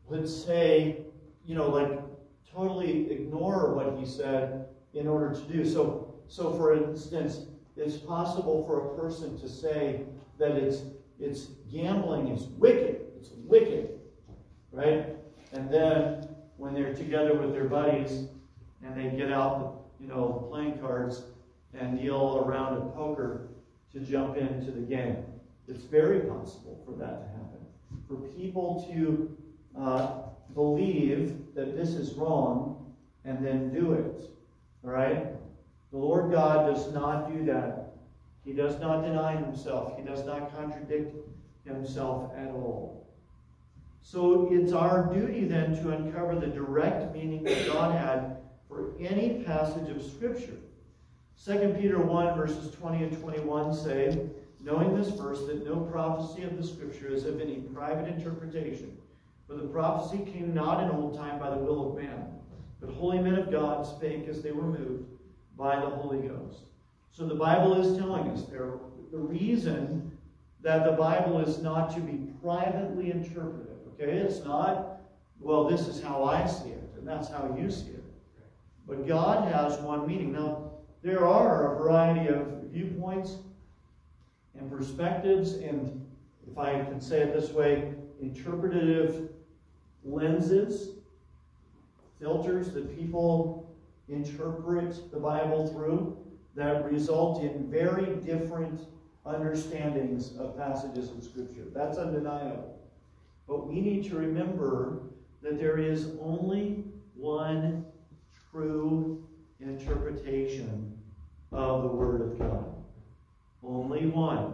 [0.10, 1.02] would say,
[1.46, 2.00] you know, like
[2.52, 5.66] totally ignore what he said in order to do.
[5.66, 7.46] So, so for instance,
[7.76, 10.02] it's possible for a person to say
[10.38, 10.82] that it's
[11.20, 13.02] it's gambling is wicked.
[13.18, 14.00] It's wicked,
[14.72, 15.16] right?
[15.52, 18.28] And then when they're together with their buddies
[18.84, 21.24] and they get out, you know, playing cards
[21.74, 23.50] and deal a round of poker
[23.94, 25.18] to jump into the game.
[25.68, 27.60] It's very possible for that to happen.
[28.08, 29.38] For people to
[29.80, 30.12] uh,
[30.54, 32.94] believe that this is wrong
[33.26, 34.30] and then do it.
[34.84, 35.28] All right?
[35.92, 37.94] The Lord God does not do that.
[38.44, 39.98] He does not deny himself.
[39.98, 41.16] He does not contradict
[41.66, 43.08] himself at all.
[44.02, 49.44] So it's our duty then to uncover the direct meaning that God had for any
[49.44, 50.58] passage of Scripture.
[51.46, 54.28] 2 Peter 1, verses 20 and 21 say,
[54.62, 58.98] knowing this verse, that no prophecy of the Scripture is of any private interpretation.
[59.50, 62.28] For the prophecy came not in old time by the will of man,
[62.80, 65.10] but holy men of God spake as they were moved
[65.58, 66.66] by the Holy Ghost.
[67.12, 68.74] So the Bible is telling us there
[69.12, 70.16] the reason
[70.62, 73.76] that the Bible is not to be privately interpreted.
[73.94, 75.02] Okay, it's not,
[75.40, 78.04] well, this is how I see it, and that's how you see it.
[78.88, 80.32] But God has one meaning.
[80.32, 83.38] Now, there are a variety of viewpoints
[84.54, 86.06] and perspectives, and
[86.48, 89.30] if I can say it this way, interpretative
[90.04, 90.92] lenses,
[92.20, 93.74] filters that people
[94.08, 96.18] interpret the Bible through
[96.56, 98.82] that result in very different
[99.26, 101.66] understandings of passages of Scripture.
[101.74, 102.80] That's undeniable.
[103.48, 105.04] But we need to remember
[105.42, 106.84] that there is only
[107.16, 107.86] one
[108.52, 109.24] true
[109.60, 110.98] interpretation
[111.52, 112.66] of the Word of God.
[113.64, 114.54] Only one.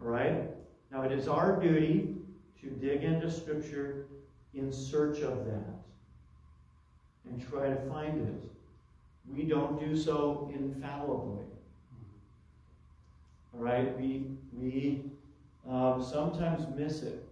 [0.00, 0.50] All right?
[0.90, 2.14] Now, it is our duty
[2.60, 4.06] to dig into Scripture
[4.54, 5.82] in search of that
[7.28, 8.50] and try to find it.
[9.28, 11.44] We don't do so infallibly.
[13.54, 13.98] All right?
[13.98, 15.04] We, we
[15.68, 17.24] um, sometimes miss it.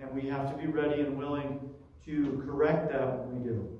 [0.00, 1.60] And we have to be ready and willing
[2.04, 3.78] to correct that when we do.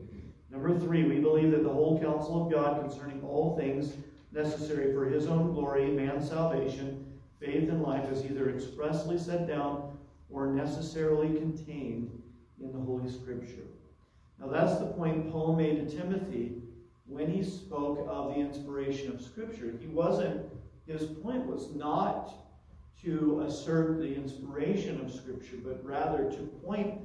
[0.50, 3.94] Number three, we believe that the whole counsel of God concerning all things
[4.32, 7.04] necessary for his own glory, man's salvation,
[7.40, 9.96] faith, and life is either expressly set down
[10.30, 12.21] or necessarily contained
[12.62, 13.66] in the Holy Scripture.
[14.40, 16.62] Now, that's the point Paul made to Timothy
[17.06, 19.74] when he spoke of the inspiration of Scripture.
[19.80, 20.46] He wasn't,
[20.86, 22.34] his point was not
[23.04, 27.00] to assert the inspiration of Scripture, but rather to point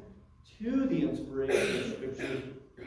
[0.60, 2.43] to the inspiration of Scripture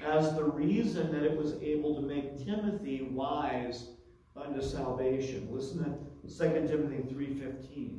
[0.06, 3.88] as the reason that it was able to make Timothy wise
[4.36, 5.48] unto salvation.
[5.50, 5.84] Listen
[6.26, 7.98] to 2 Timothy 3.15.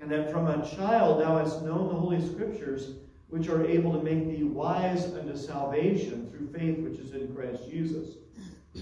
[0.00, 2.94] And that from a child thou hast known the Holy Scriptures,
[3.30, 7.70] which are able to make thee wise unto salvation through faith which is in Christ
[7.70, 8.16] Jesus.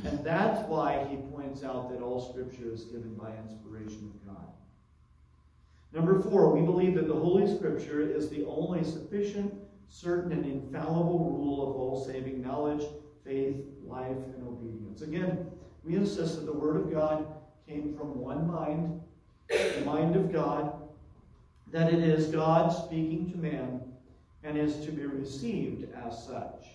[0.05, 4.47] And that's why he points out that all Scripture is given by inspiration of God.
[5.93, 9.53] Number four, we believe that the Holy Scripture is the only sufficient,
[9.89, 12.85] certain, and infallible rule of all saving knowledge,
[13.25, 15.03] faith, life, and obedience.
[15.03, 15.47] Again,
[15.85, 17.27] we insist that the Word of God
[17.67, 19.01] came from one mind,
[19.49, 20.73] the mind of God,
[21.71, 23.88] that it is God speaking to man
[24.45, 26.67] and is to be received as such.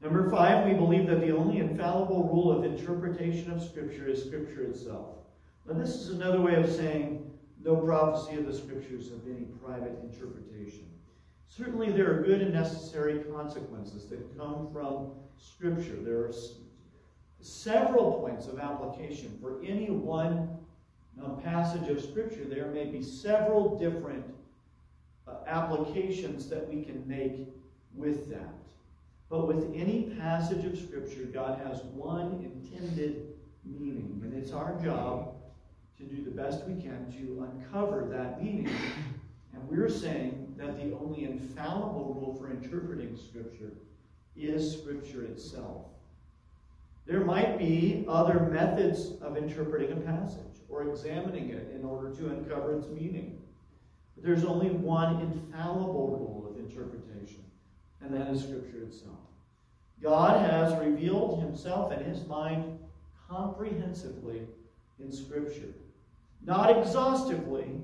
[0.00, 4.64] Number five, we believe that the only infallible rule of interpretation of Scripture is Scripture
[4.64, 5.16] itself.
[5.66, 7.30] Now, this is another way of saying
[7.62, 10.88] no prophecy of the scriptures of any private interpretation.
[11.46, 15.96] Certainly, there are good and necessary consequences that come from Scripture.
[16.02, 16.32] There are
[17.40, 19.38] several points of application.
[19.40, 20.48] For any one
[21.22, 24.24] um, passage of Scripture, there may be several different
[25.32, 27.48] uh, applications that we can make
[27.94, 28.54] with that.
[29.28, 35.34] But with any passage of Scripture, God has one intended meaning, and it's our job
[35.96, 38.70] to do the best we can to uncover that meaning.
[39.54, 43.72] And we're saying that the only infallible rule for interpreting Scripture
[44.36, 45.86] is Scripture itself.
[47.06, 52.28] There might be other methods of interpreting a passage or examining it in order to
[52.28, 53.41] uncover its meaning.
[54.22, 57.44] There's only one infallible rule of interpretation,
[58.00, 59.18] and that is Scripture itself.
[60.00, 62.78] God has revealed himself and his mind
[63.28, 64.42] comprehensively
[65.00, 65.74] in Scripture.
[66.44, 67.80] Not exhaustively,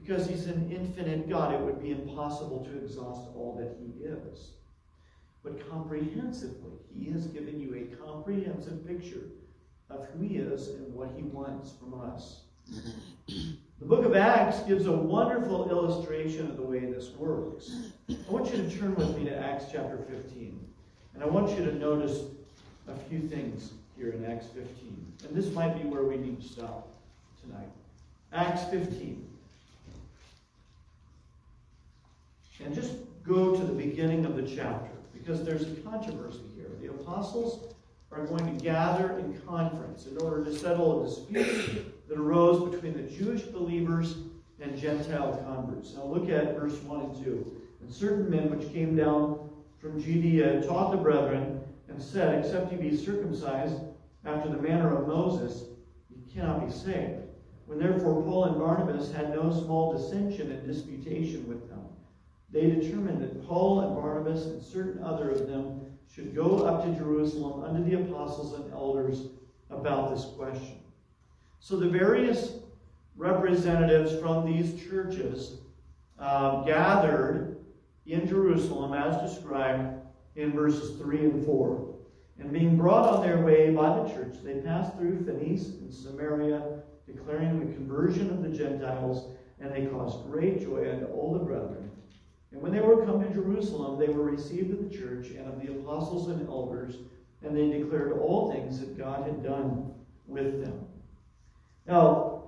[0.00, 1.54] because he's an infinite God.
[1.54, 4.52] It would be impossible to exhaust all that he is.
[5.44, 9.28] But comprehensively, he has given you a comprehensive picture
[9.90, 12.42] of who he is and what he wants from us.
[13.82, 17.88] The book of Acts gives a wonderful illustration of the way this works.
[18.08, 20.56] I want you to turn with me to Acts chapter 15.
[21.14, 22.20] And I want you to notice
[22.86, 25.12] a few things here in Acts 15.
[25.26, 26.90] And this might be where we need to stop
[27.44, 27.66] tonight.
[28.32, 29.28] Acts 15.
[32.64, 32.92] And just
[33.24, 36.70] go to the beginning of the chapter because there's a controversy here.
[36.80, 37.74] The apostles
[38.12, 42.92] are going to gather in conference in order to settle a dispute that arose between
[42.92, 44.16] the Jewish believers
[44.60, 45.94] and Gentile converts.
[45.94, 47.62] Now look at verse 1 and 2.
[47.80, 49.48] And certain men which came down
[49.80, 53.76] from Judea taught the brethren and said, Except you be circumcised
[54.26, 55.64] after the manner of Moses,
[56.10, 57.22] you cannot be saved.
[57.64, 61.80] When therefore Paul and Barnabas had no small dissension and disputation with them,
[62.50, 65.80] they determined that Paul and Barnabas and certain other of them
[66.14, 69.28] should go up to Jerusalem under the apostles and elders
[69.70, 70.81] about this question.
[71.62, 72.54] So the various
[73.14, 75.58] representatives from these churches
[76.18, 77.56] uh, gathered
[78.04, 79.94] in Jerusalem as described
[80.34, 81.94] in verses 3 and 4.
[82.40, 86.80] And being brought on their way by the church, they passed through Phoenicia and Samaria,
[87.06, 91.92] declaring the conversion of the Gentiles, and they caused great joy unto all the brethren.
[92.50, 95.64] And when they were come to Jerusalem, they were received of the church and of
[95.64, 96.96] the apostles and elders,
[97.40, 99.92] and they declared all things that God had done
[100.26, 100.88] with them.
[101.86, 102.44] Now,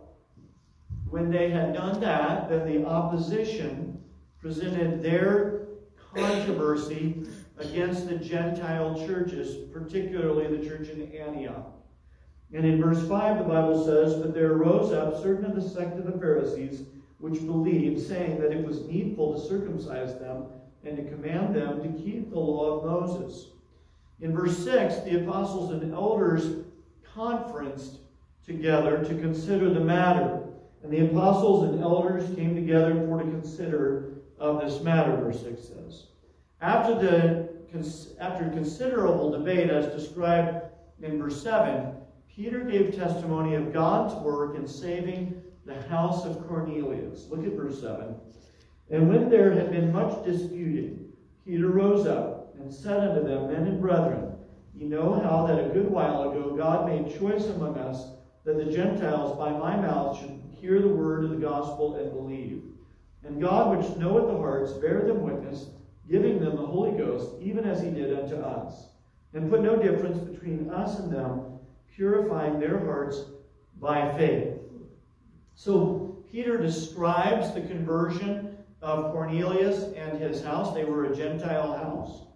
[1.08, 4.02] when they had done that, then the opposition
[4.40, 5.66] presented their
[6.14, 7.26] controversy
[7.58, 11.72] against the Gentile churches, particularly the church in Antioch.
[12.52, 15.98] And in verse 5, the Bible says, But there arose up certain of the sect
[15.98, 16.82] of the Pharisees,
[17.18, 20.46] which believed, saying that it was needful to circumcise them
[20.84, 23.48] and to command them to keep the law of Moses.
[24.20, 26.64] In verse 6, the apostles and elders
[27.14, 27.98] conferenced
[28.46, 30.42] together to consider the matter.
[30.82, 35.62] And the apostles and elders came together for to consider of this matter, verse 6
[35.62, 36.06] says.
[36.60, 37.48] After, the,
[38.20, 40.62] after considerable debate, as described
[41.02, 41.94] in verse 7,
[42.28, 47.28] Peter gave testimony of God's work in saving the house of Cornelius.
[47.30, 48.14] Look at verse 7.
[48.90, 51.12] And when there had been much disputing,
[51.46, 54.32] Peter rose up and said unto them, Men and brethren,
[54.74, 58.13] ye know how that a good while ago God made choice among us
[58.44, 62.62] that the Gentiles by my mouth should hear the word of the gospel and believe.
[63.24, 65.66] And God, which knoweth the hearts, bear them witness,
[66.10, 68.88] giving them the Holy Ghost, even as he did unto us.
[69.32, 71.58] And put no difference between us and them,
[71.94, 73.24] purifying their hearts
[73.80, 74.58] by faith.
[75.54, 80.74] So Peter describes the conversion of Cornelius and his house.
[80.74, 82.26] They were a Gentile house.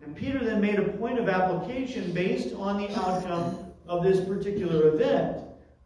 [0.00, 4.88] And Peter then made a point of application based on the outcome of this particular
[4.88, 5.38] event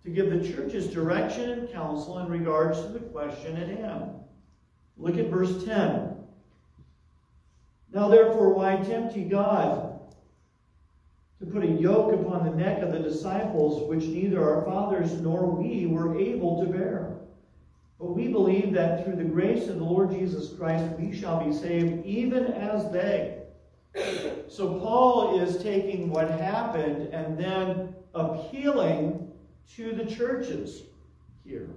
[0.04, 4.12] to give the churches direction and counsel in regards to the question at hand.
[4.96, 6.14] Look at verse 10.
[7.92, 9.98] Now, therefore, why tempt ye God
[11.40, 15.50] to put a yoke upon the neck of the disciples, which neither our fathers nor
[15.50, 17.16] we were able to bear?
[17.98, 21.52] But we believe that through the grace of the Lord Jesus Christ, we shall be
[21.52, 23.36] saved, even as they.
[24.49, 29.30] So, Paul is taking what happened and then appealing
[29.76, 30.82] to the churches
[31.44, 31.68] here.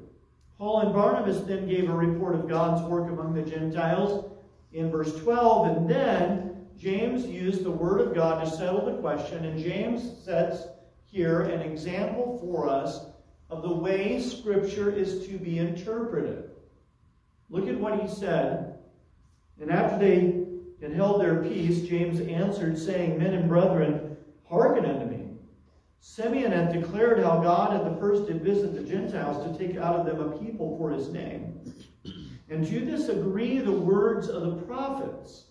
[0.58, 4.32] Paul and Barnabas then gave a report of God's work among the Gentiles
[4.74, 9.46] in verse 12, and then James used the Word of God to settle the question,
[9.46, 10.64] and James sets
[11.06, 13.06] here an example for us
[13.50, 16.52] of the way Scripture is to be interpreted.
[17.50, 18.76] Look at what he said.
[19.60, 20.39] And after they
[20.82, 24.18] had held their peace, James answered, saying, Men and brethren,
[24.48, 25.28] hearken unto me.
[26.00, 29.96] Simeon hath declared how God at the first did visit the Gentiles to take out
[29.96, 31.60] of them a people for his name.
[32.50, 35.46] And to this agree the words of the prophets.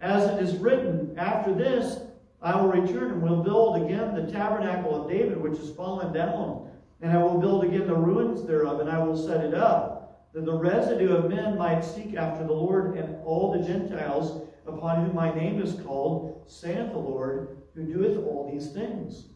[0.00, 2.00] As it is written, After this
[2.42, 6.70] I will return and will build again the tabernacle of David, which is fallen down.
[7.00, 10.44] And I will build again the ruins thereof, and I will set it up, that
[10.44, 15.14] the residue of men might seek after the Lord, and all the Gentiles upon whom
[15.14, 19.26] my name is called, saith the Lord, who doeth all these things.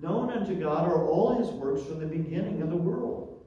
[0.00, 3.44] Known unto God are all his works from the beginning of the world.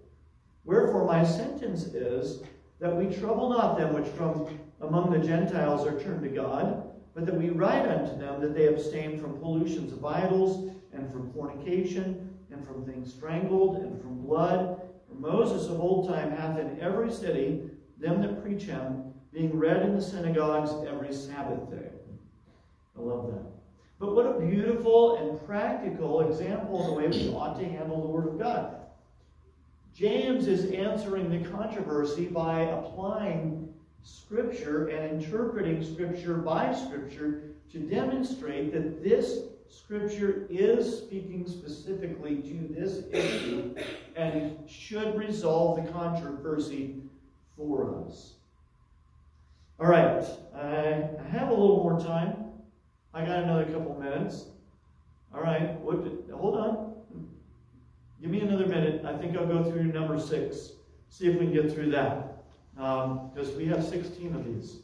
[0.63, 2.41] Wherefore my sentence is
[2.79, 6.83] that we trouble not them which from among the Gentiles are turned to God,
[7.13, 11.31] but that we write unto them that they abstain from pollutions of idols, and from
[11.33, 14.81] fornication, and from things strangled, and from blood.
[15.07, 19.83] For Moses of old time hath in every city them that preach him, being read
[19.83, 21.89] in the synagogues every Sabbath day.
[22.97, 23.43] I love that.
[23.99, 28.07] But what a beautiful and practical example of the way we ought to handle the
[28.07, 28.75] Word of God.
[29.93, 33.73] James is answering the controversy by applying
[34.03, 42.73] Scripture and interpreting Scripture by Scripture to demonstrate that this Scripture is speaking specifically to
[42.73, 43.75] this issue
[44.15, 46.95] and should resolve the controversy
[47.55, 48.35] for us.
[49.79, 52.35] All right, I have a little more time.
[53.13, 54.47] I got another couple minutes.
[55.33, 56.05] All right, what,
[56.37, 56.93] hold on.
[58.21, 59.05] Give me another minute.
[59.05, 60.73] I think I'll go through number six.
[61.07, 62.43] See if we can get through that.
[62.75, 64.79] Because um, we have 16 of these.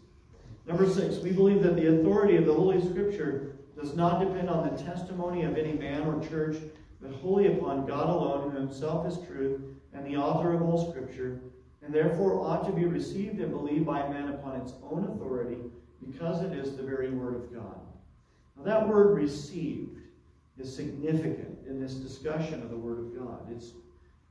[0.66, 4.74] Number six, we believe that the authority of the Holy Scripture does not depend on
[4.74, 6.56] the testimony of any man or church,
[7.02, 9.60] but wholly upon God alone, who himself is truth
[9.94, 11.42] and the author of all Scripture,
[11.86, 15.58] and therefore ought to be received and believed by men upon its own authority,
[16.06, 17.80] because it is the very Word of God.
[18.58, 20.00] Now, that word received
[20.58, 23.52] is significant in this discussion of the Word of God.
[23.52, 23.72] It's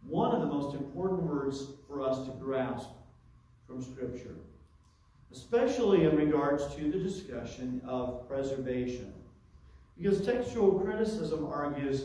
[0.02, 2.88] one of the most important words for us to grasp
[3.66, 4.34] from Scripture,
[5.32, 9.12] especially in regards to the discussion of preservation.
[9.96, 12.04] Because textual criticism argues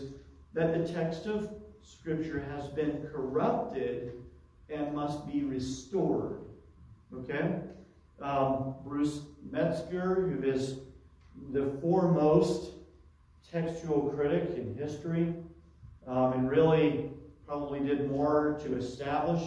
[0.54, 1.50] that the text of
[1.82, 4.14] Scripture has been corrupted
[4.72, 6.40] and must be restored.
[7.14, 7.60] Okay?
[8.22, 10.80] Um, Bruce Metzger, who is
[11.52, 12.74] the foremost
[13.52, 15.34] textual critic in history,
[16.06, 17.10] um, and really
[17.48, 19.42] probably did more to establish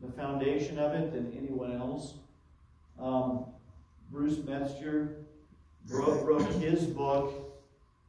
[0.00, 2.14] the foundation of it than anyone else.
[3.00, 3.46] Um,
[4.10, 5.16] Bruce Metzger
[5.88, 7.32] wrote, wrote his book,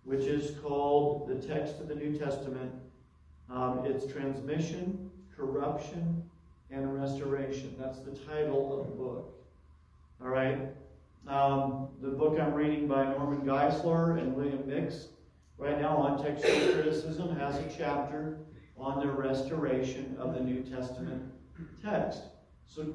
[0.03, 2.71] which is called The Text of the New Testament.
[3.49, 5.07] Um, it's Transmission,
[5.38, 6.23] Corruption,
[6.71, 7.75] and Restoration.
[7.79, 9.33] That's the title of the book.
[10.21, 10.59] All right?
[11.27, 15.09] Um, the book I'm reading by Norman Geisler and William Nix,
[15.57, 18.39] right now on textual criticism, has a chapter
[18.77, 21.31] on the restoration of the New Testament
[21.83, 22.21] text.
[22.65, 22.93] So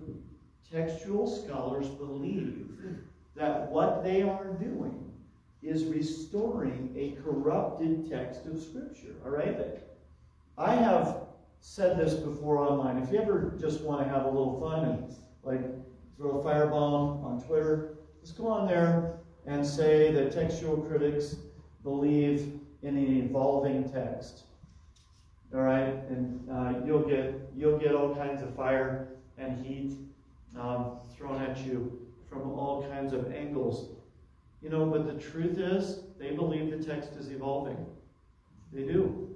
[0.70, 2.68] textual scholars believe
[3.36, 5.10] that what they are doing
[5.62, 9.14] is restoring a corrupted text of Scripture.
[9.24, 9.58] All right?
[10.58, 11.16] I have
[11.62, 12.98] said this before online.
[12.98, 15.60] If you ever just want to have a little fun and like
[16.16, 19.14] throw a firebomb on Twitter, just go on there
[19.46, 21.36] and say that textual critics
[21.84, 24.42] believe in an evolving text.
[25.54, 29.08] All right, and uh, you'll get you'll get all kinds of fire
[29.38, 29.92] and heat
[30.58, 33.90] um, thrown at you from all kinds of angles.
[34.62, 37.86] You know, but the truth is, they believe the text is evolving.
[38.72, 39.28] They do.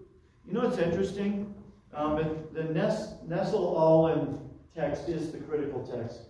[0.47, 1.56] You know what's interesting?
[1.97, 4.39] Um, the Ness, Nestle-Aland
[4.75, 6.21] text is the critical text.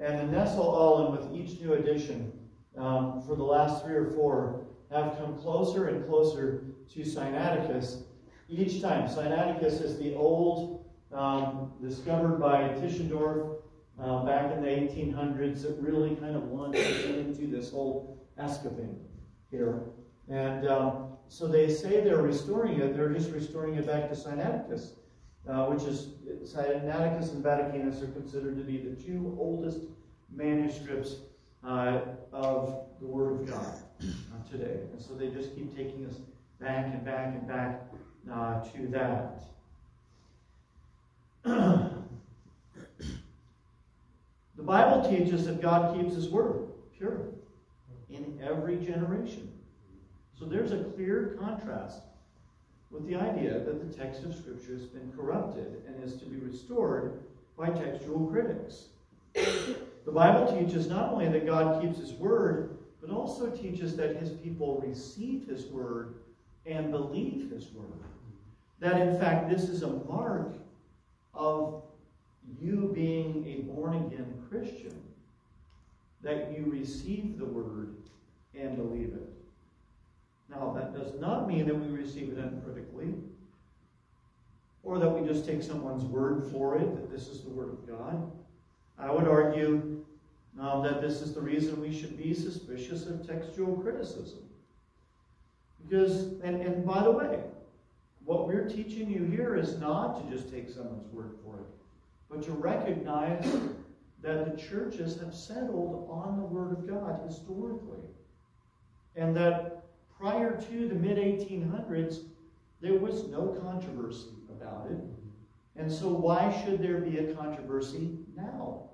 [0.00, 2.32] And the Nestle-Aland with each new edition
[2.76, 8.02] um, for the last three or four have come closer and closer to Sinaiticus
[8.48, 9.08] each time.
[9.08, 13.58] Sinaiticus is the old, um, discovered by Tischendorf
[14.00, 18.98] uh, back in the 1800s, that really kind of launches into this whole escaping
[19.48, 19.84] here.
[20.28, 24.94] And um, so they say they're restoring it, they're just restoring it back to Sinaiticus
[25.48, 26.08] uh, which is
[26.44, 29.80] Sinaiticus and Vaticanus are considered to be the two oldest
[30.34, 31.16] manuscripts
[31.66, 32.00] uh,
[32.32, 34.80] of the Word of God uh, today.
[34.92, 36.16] And so they just keep taking us
[36.60, 37.82] back and back and back
[38.32, 39.42] uh, to that.
[44.56, 47.28] the Bible teaches that God keeps His Word pure
[48.08, 49.50] in every generation.
[50.38, 52.00] So there's a clear contrast
[52.94, 56.36] with the idea that the text of Scripture has been corrupted and is to be
[56.36, 57.24] restored
[57.58, 58.86] by textual critics.
[59.34, 64.30] The Bible teaches not only that God keeps His word, but also teaches that His
[64.30, 66.14] people receive His word
[66.66, 68.04] and believe His word.
[68.78, 70.52] That in fact, this is a mark
[71.34, 71.82] of
[72.60, 74.94] you being a born again Christian,
[76.22, 77.96] that you receive the word
[78.54, 79.33] and believe it.
[80.48, 83.14] Now, that does not mean that we receive it uncritically,
[84.82, 87.88] or that we just take someone's word for it, that this is the word of
[87.88, 88.30] God.
[88.98, 90.04] I would argue
[90.60, 94.38] um, that this is the reason we should be suspicious of textual criticism.
[95.82, 97.40] Because, and, and by the way,
[98.24, 101.66] what we're teaching you here is not to just take someone's word for it,
[102.30, 103.44] but to recognize
[104.22, 108.00] that the churches have settled on the Word of God historically.
[109.16, 109.83] And that
[110.18, 112.24] prior to the mid 1800s,
[112.80, 114.98] there was no controversy about it.
[115.76, 118.90] And so, why should there be a controversy now,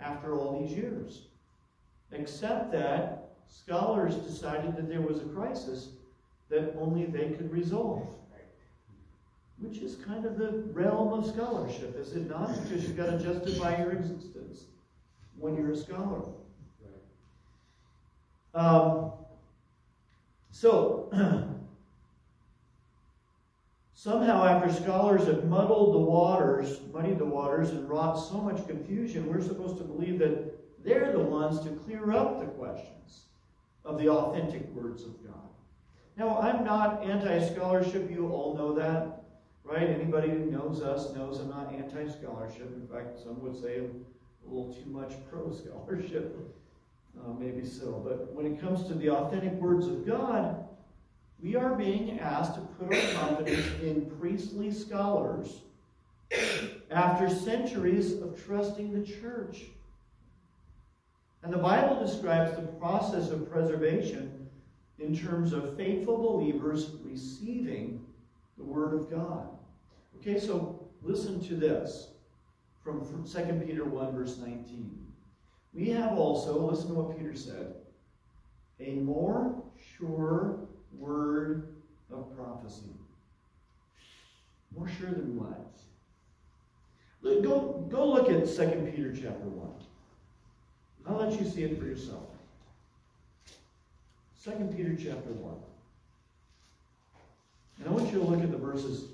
[0.00, 1.26] after all these years?
[2.12, 5.90] Except that scholars decided that there was a crisis
[6.48, 8.08] that only they could resolve.
[9.58, 12.52] Which is kind of the realm of scholarship, is it not?
[12.62, 14.64] Because you've got to justify your existence
[15.38, 16.22] when you're a scholar.
[18.54, 19.12] Um,
[20.54, 21.10] so,
[23.94, 29.26] somehow, after scholars have muddled the waters, muddied the waters, and wrought so much confusion,
[29.26, 33.22] we're supposed to believe that they're the ones to clear up the questions
[33.84, 35.34] of the authentic words of God.
[36.16, 39.24] Now, I'm not anti scholarship, you all know that.
[39.64, 39.90] Right?
[39.90, 42.72] Anybody who knows us knows I'm not anti scholarship.
[42.76, 46.38] In fact, some would say a little too much pro scholarship.
[47.20, 48.02] Uh, maybe so.
[48.04, 50.64] But when it comes to the authentic words of God,
[51.42, 55.60] we are being asked to put our confidence in priestly scholars
[56.90, 59.64] after centuries of trusting the church.
[61.42, 64.48] And the Bible describes the process of preservation
[64.98, 68.04] in terms of faithful believers receiving
[68.56, 69.48] the Word of God.
[70.20, 72.08] Okay, so listen to this
[72.82, 75.03] from 2 Peter 1, verse 19.
[75.74, 77.74] We have also, listen to what Peter said,
[78.80, 79.60] a more
[79.98, 80.60] sure
[80.96, 81.74] word
[82.12, 82.94] of prophecy.
[84.76, 85.60] More sure than what?
[87.42, 89.70] Go, go look at 2 Peter chapter 1.
[91.06, 92.28] I'll let you see it for yourself.
[94.44, 95.54] 2 Peter chapter 1.
[97.78, 99.08] And I want you to look at the verses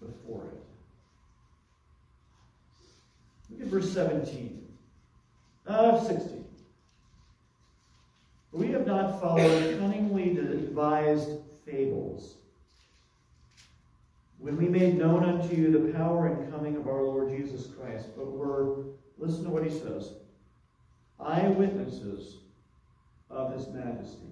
[0.00, 0.62] before it.
[3.50, 4.59] Look at verse 17.
[5.66, 6.44] Uh, 16.
[8.52, 11.30] We have not followed cunningly devised
[11.64, 12.36] fables.
[14.38, 18.08] When we made known unto you the power and coming of our Lord Jesus Christ,
[18.16, 18.86] but were,
[19.18, 20.14] listen to what he says,
[21.20, 22.38] eyewitnesses
[23.28, 24.26] of his majesty.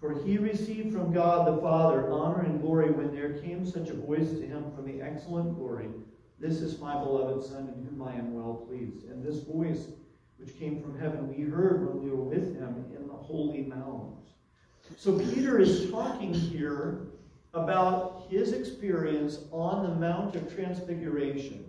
[0.00, 3.94] For he received from God the Father honor and glory when there came such a
[3.94, 5.88] voice to him from the excellent glory
[6.38, 9.08] This is my beloved Son, in whom I am well pleased.
[9.08, 9.88] And this voice,
[10.38, 14.14] which came from heaven, we heard when we were with him in the holy mount.
[14.96, 17.06] So Peter is talking here
[17.54, 21.64] about his experience on the Mount of Transfiguration.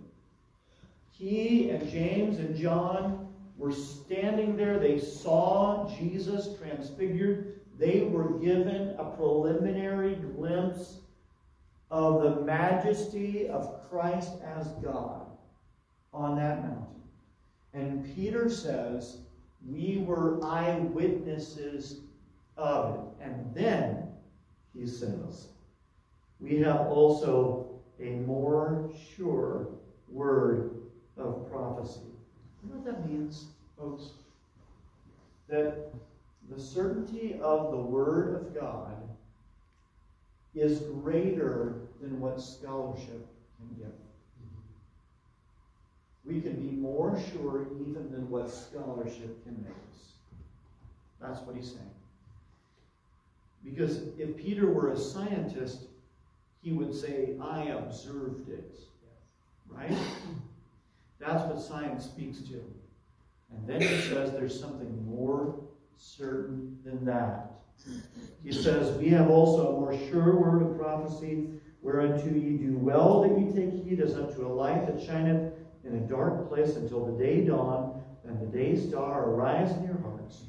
[1.10, 4.78] He and James and John were standing there.
[4.78, 10.97] They saw Jesus transfigured they were given a preliminary glimpse
[11.90, 15.26] of the majesty of Christ as God
[16.12, 16.86] on that mountain.
[17.74, 19.18] And Peter says,
[19.66, 22.00] We were eyewitnesses
[22.56, 23.24] of it.
[23.24, 24.08] And then
[24.76, 25.48] he says,
[26.40, 27.68] We have also
[28.00, 29.68] a more sure
[30.08, 30.70] word
[31.16, 32.00] of prophecy.
[32.62, 33.46] You know what that means,
[33.78, 34.10] folks?
[35.48, 35.90] That
[36.50, 38.97] the certainty of the Word of God
[40.60, 43.26] is greater than what scholarship
[43.58, 43.92] can give.
[46.24, 50.12] We can be more sure even than what scholarship can make us.
[51.20, 51.90] That's what he's saying.
[53.64, 55.86] Because if Peter were a scientist,
[56.62, 58.78] he would say, I observed it.
[59.68, 59.96] Right?
[61.18, 62.62] That's what science speaks to.
[63.50, 65.58] And then he says there's something more
[65.96, 67.57] certain than that.
[68.42, 71.48] He says, We have also a more sure word of prophecy,
[71.82, 75.52] whereunto ye do well that ye take heed as unto a light that shineth
[75.84, 79.98] in a dark place until the day dawn and the day star arise in your
[79.98, 80.44] hearts,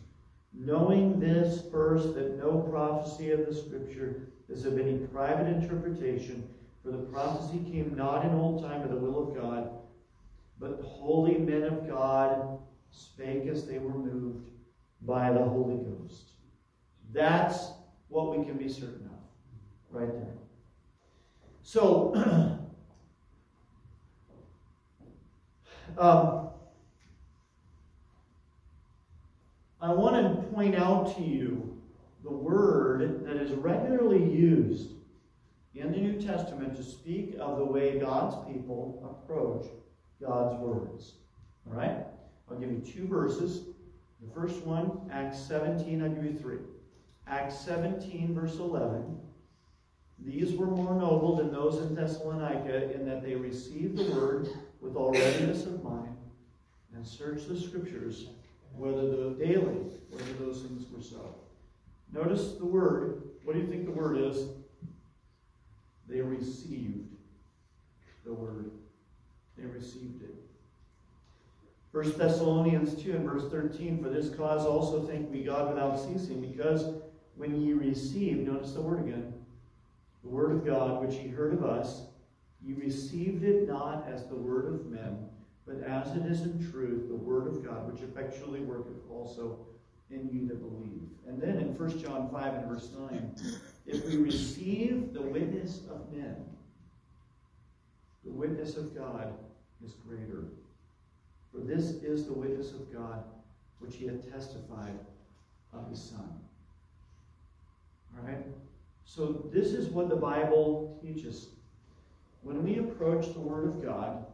[0.54, 6.48] knowing this first, that no prophecy of the Scripture is of any private interpretation,
[6.84, 9.70] for the prophecy came not in old time of the will of God,
[10.60, 12.60] but holy men of God
[12.92, 14.50] spake as they were moved
[15.02, 16.29] by the Holy Ghost.
[17.12, 17.72] That's
[18.07, 19.12] what we can be certain of,
[19.91, 20.34] right there.
[21.64, 22.14] So,
[25.97, 26.49] um,
[29.82, 31.78] I want to point out to you
[32.24, 34.91] the word that is regularly used
[35.74, 39.68] in the New Testament to speak of the way God's people approach
[40.22, 41.14] God's words.
[41.68, 42.05] All right?
[42.49, 43.68] I'll give you two verses.
[44.22, 46.57] The first one, Acts 17, I'll give you three.
[47.30, 49.18] Acts 17, verse 11.
[50.26, 54.50] These were more noble than those in Thessalonica in that they received the word
[54.82, 56.18] with all readiness of mind
[56.96, 58.28] and searched the scriptures
[58.76, 59.78] whether the daily,
[60.10, 61.36] whether those things were so.
[62.12, 63.22] Notice the word.
[63.44, 64.48] What do you think the word is?
[66.08, 67.16] They received
[68.26, 68.72] the word.
[69.58, 70.36] They received it.
[71.92, 76.40] 1 Thessalonians 2 and verse 13, For this cause also thank we God without ceasing,
[76.42, 76.86] because
[77.40, 79.34] when ye received, notice the word again,
[80.24, 82.02] the word of God which ye heard of us,
[82.62, 85.26] ye received it not as the word of men,
[85.66, 89.58] but as it is in truth the word of God, which effectually worketh also
[90.12, 91.02] in you that believe.
[91.30, 93.36] And then in 1 John 5 and verse 9,
[93.88, 96.36] if we receive the witness of men,
[98.26, 99.34] the witness of God
[99.86, 100.44] is greater.
[101.54, 103.24] For this is the witness of God,
[103.80, 105.00] which he had testified
[105.72, 106.49] of his Son.
[108.18, 108.45] Right?
[109.05, 111.47] So, this is what the Bible teaches.
[112.43, 114.26] When we approach the Word of God,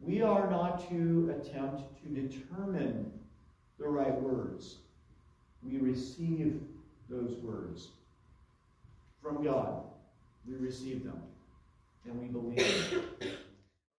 [0.00, 3.10] we are not to attempt to determine
[3.78, 4.76] the right words.
[5.62, 6.60] We receive
[7.08, 7.88] those words
[9.22, 9.82] from God.
[10.46, 11.22] We receive them
[12.04, 13.30] and we believe them.